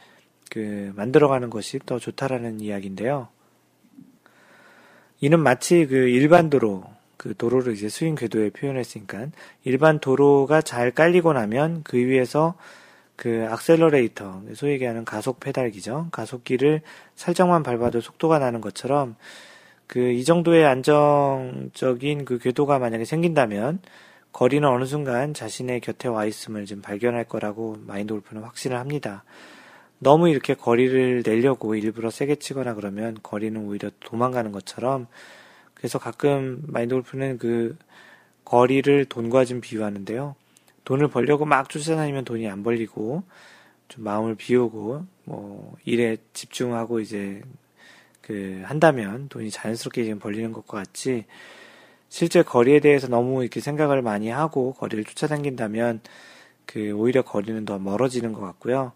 [0.50, 3.28] 그 만들어가는 것이 더 좋다라는 이야기인데요.
[5.20, 6.84] 이는 마치 그 일반 도로,
[7.16, 9.28] 그 도로를 이제 스윙 궤도에 표현했으니까
[9.64, 12.54] 일반 도로가 잘 깔리고 나면 그 위에서
[13.16, 16.08] 그 악셀러레이터, 소위 얘기하는 가속 페달기죠.
[16.10, 16.80] 가속기를
[17.14, 19.16] 살짝만 밟아도 속도가 나는 것처럼
[19.86, 23.80] 그 이 정도의 안정적인 그 궤도가 만약에 생긴다면
[24.32, 29.24] 거리는 어느 순간 자신의 곁에 와 있음을 좀 발견할 거라고 마인드 골프는 확신을 합니다.
[29.98, 35.06] 너무 이렇게 거리를 내려고 일부러 세게 치거나 그러면 거리는 오히려 도망가는 것처럼
[35.74, 37.76] 그래서 가끔 마인드 골프는 그
[38.44, 40.34] 거리를 돈과 좀 비유하는데요.
[40.84, 43.22] 돈을 벌려고 막 쫓아다니면 돈이 안 벌리고
[43.88, 47.42] 좀 마음을 비우고 뭐 일에 집중하고 이제
[48.20, 51.26] 그 한다면 돈이 자연스럽게 지금 벌리는 것과 같이
[52.12, 56.00] 실제 거리에 대해서 너무 이렇게 생각을 많이 하고 거리를 쫓아다닌다면
[56.66, 58.92] 그 오히려 거리는 더 멀어지는 것 같고요.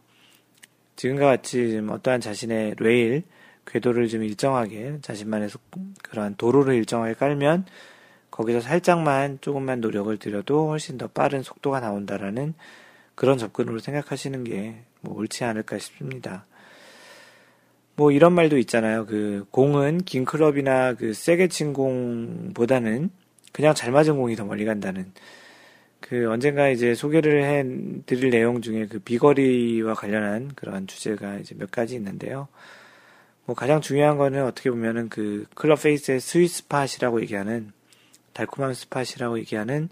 [0.97, 3.23] 지금과 같이 좀 어떠한 자신의 레일,
[3.65, 5.63] 궤도를 좀 일정하게 자신만의 속,
[6.03, 7.65] 그러한 도로를 일정하게 깔면
[8.31, 12.53] 거기서 살짝만 조금만 노력을 들여도 훨씬 더 빠른 속도가 나온다라는
[13.15, 16.47] 그런 접근으로 생각하시는 게 뭐 옳지 않을까 싶습니다.
[17.97, 19.07] 뭐 이런 말도 있잖아요.
[19.07, 23.11] 그 공은 긴 클럽이나 그 세게 친 공보다는
[23.53, 25.13] 그냥 잘 맞은 공이 더 멀리 간다는
[26.01, 27.65] 그 언젠가 이제 소개를 해
[28.05, 32.49] 드릴 내용 중에 그 비거리와 관련한 그런 주제가 이제 몇 가지 있는데요.
[33.47, 37.73] 뭐 가장 중요한 거는 어떻게 보면은 그 클럽 페이스의 스윗 스팟이라고 얘기하는
[38.35, 39.89] 달콤한 spot이라고 얘기하는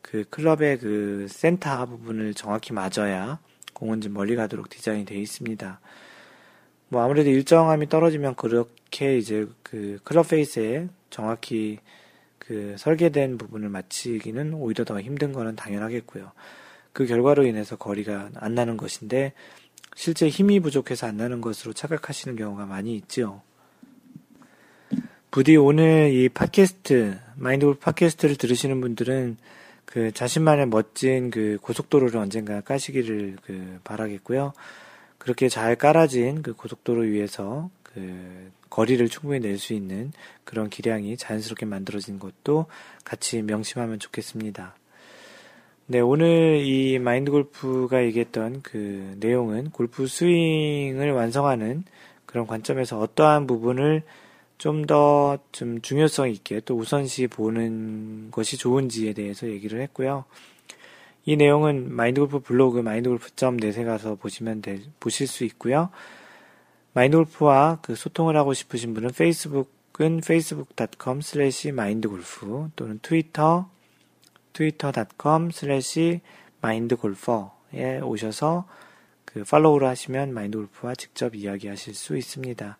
[0.00, 3.38] 그 클럽의 그 센터 부분을 정확히 맞아야
[3.74, 5.80] 공은 좀 멀리 가도록 디자인이 되어 있습니다.
[6.88, 11.78] 뭐 아무래도 일정함이 떨어지면 그렇게 이제 그 클럽 페이스에 정확히
[12.38, 16.30] 그 설계된 부분을 맞추기는 오히려 더 힘든 거는 당연하겠고요.
[16.92, 19.32] 그 결과로 인해서 거리가 안 나는 것인데
[19.96, 23.42] 실제 힘이 부족해서 안 나는 것으로 착각하시는 경우가 많이 있지요.
[25.30, 29.36] 부디 오늘 이 팟캐스트, 마인드골 팟캐스트를 들으시는 분들은
[29.84, 34.52] 그 자신만의 멋진 그 고속도로를 언젠가 까시기를 그 바라겠고요.
[35.26, 40.12] 그렇게 잘 깔아진 그 고속도로 위에서 그 거리를 충분히 낼 수 있는
[40.44, 42.66] 그런 기량이 자연스럽게 만들어진 것도
[43.02, 44.76] 같이 명심하면 좋겠습니다.
[45.88, 51.82] 네, 오늘 이 마인드 골프가 얘기했던 그 내용은 골프 스윙을 완성하는
[52.24, 54.04] 그런 관점에서 어떠한 부분을
[54.58, 60.24] 좀 더좀 좀 중요성 있게 또 우선시 보는 것이 좋은지에 대해서 얘기를 했고요.
[61.26, 65.90] 이 내용은 마인드골프 블로그 마인드골프.net에 가서 보시면 되, 보실 수 있고요.
[66.94, 73.68] 마인드골프와 그 소통을 하고 싶으신 분은 페이스북은 facebook.com slash mindgolf 또는 트위터
[74.52, 76.20] twitter.com slash
[76.62, 78.66] mindgolfer에 오셔서
[79.24, 82.78] 그 팔로우를 하시면 마인드골프와 직접 이야기하실 수 있습니다.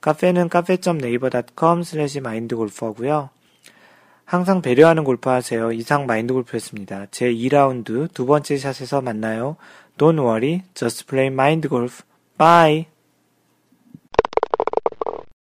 [0.00, 3.30] 카페는 카페.naver.com slash mindgolfer고요.
[4.28, 5.72] 항상 배려하는 골프 하세요.
[5.72, 7.06] 이상 마인드 골프였습니다.
[7.10, 9.56] 제 2라운드 두 번째 샷에서 만나요.
[9.96, 12.02] Don't worry, just play mind golf.
[12.36, 12.97] Bye!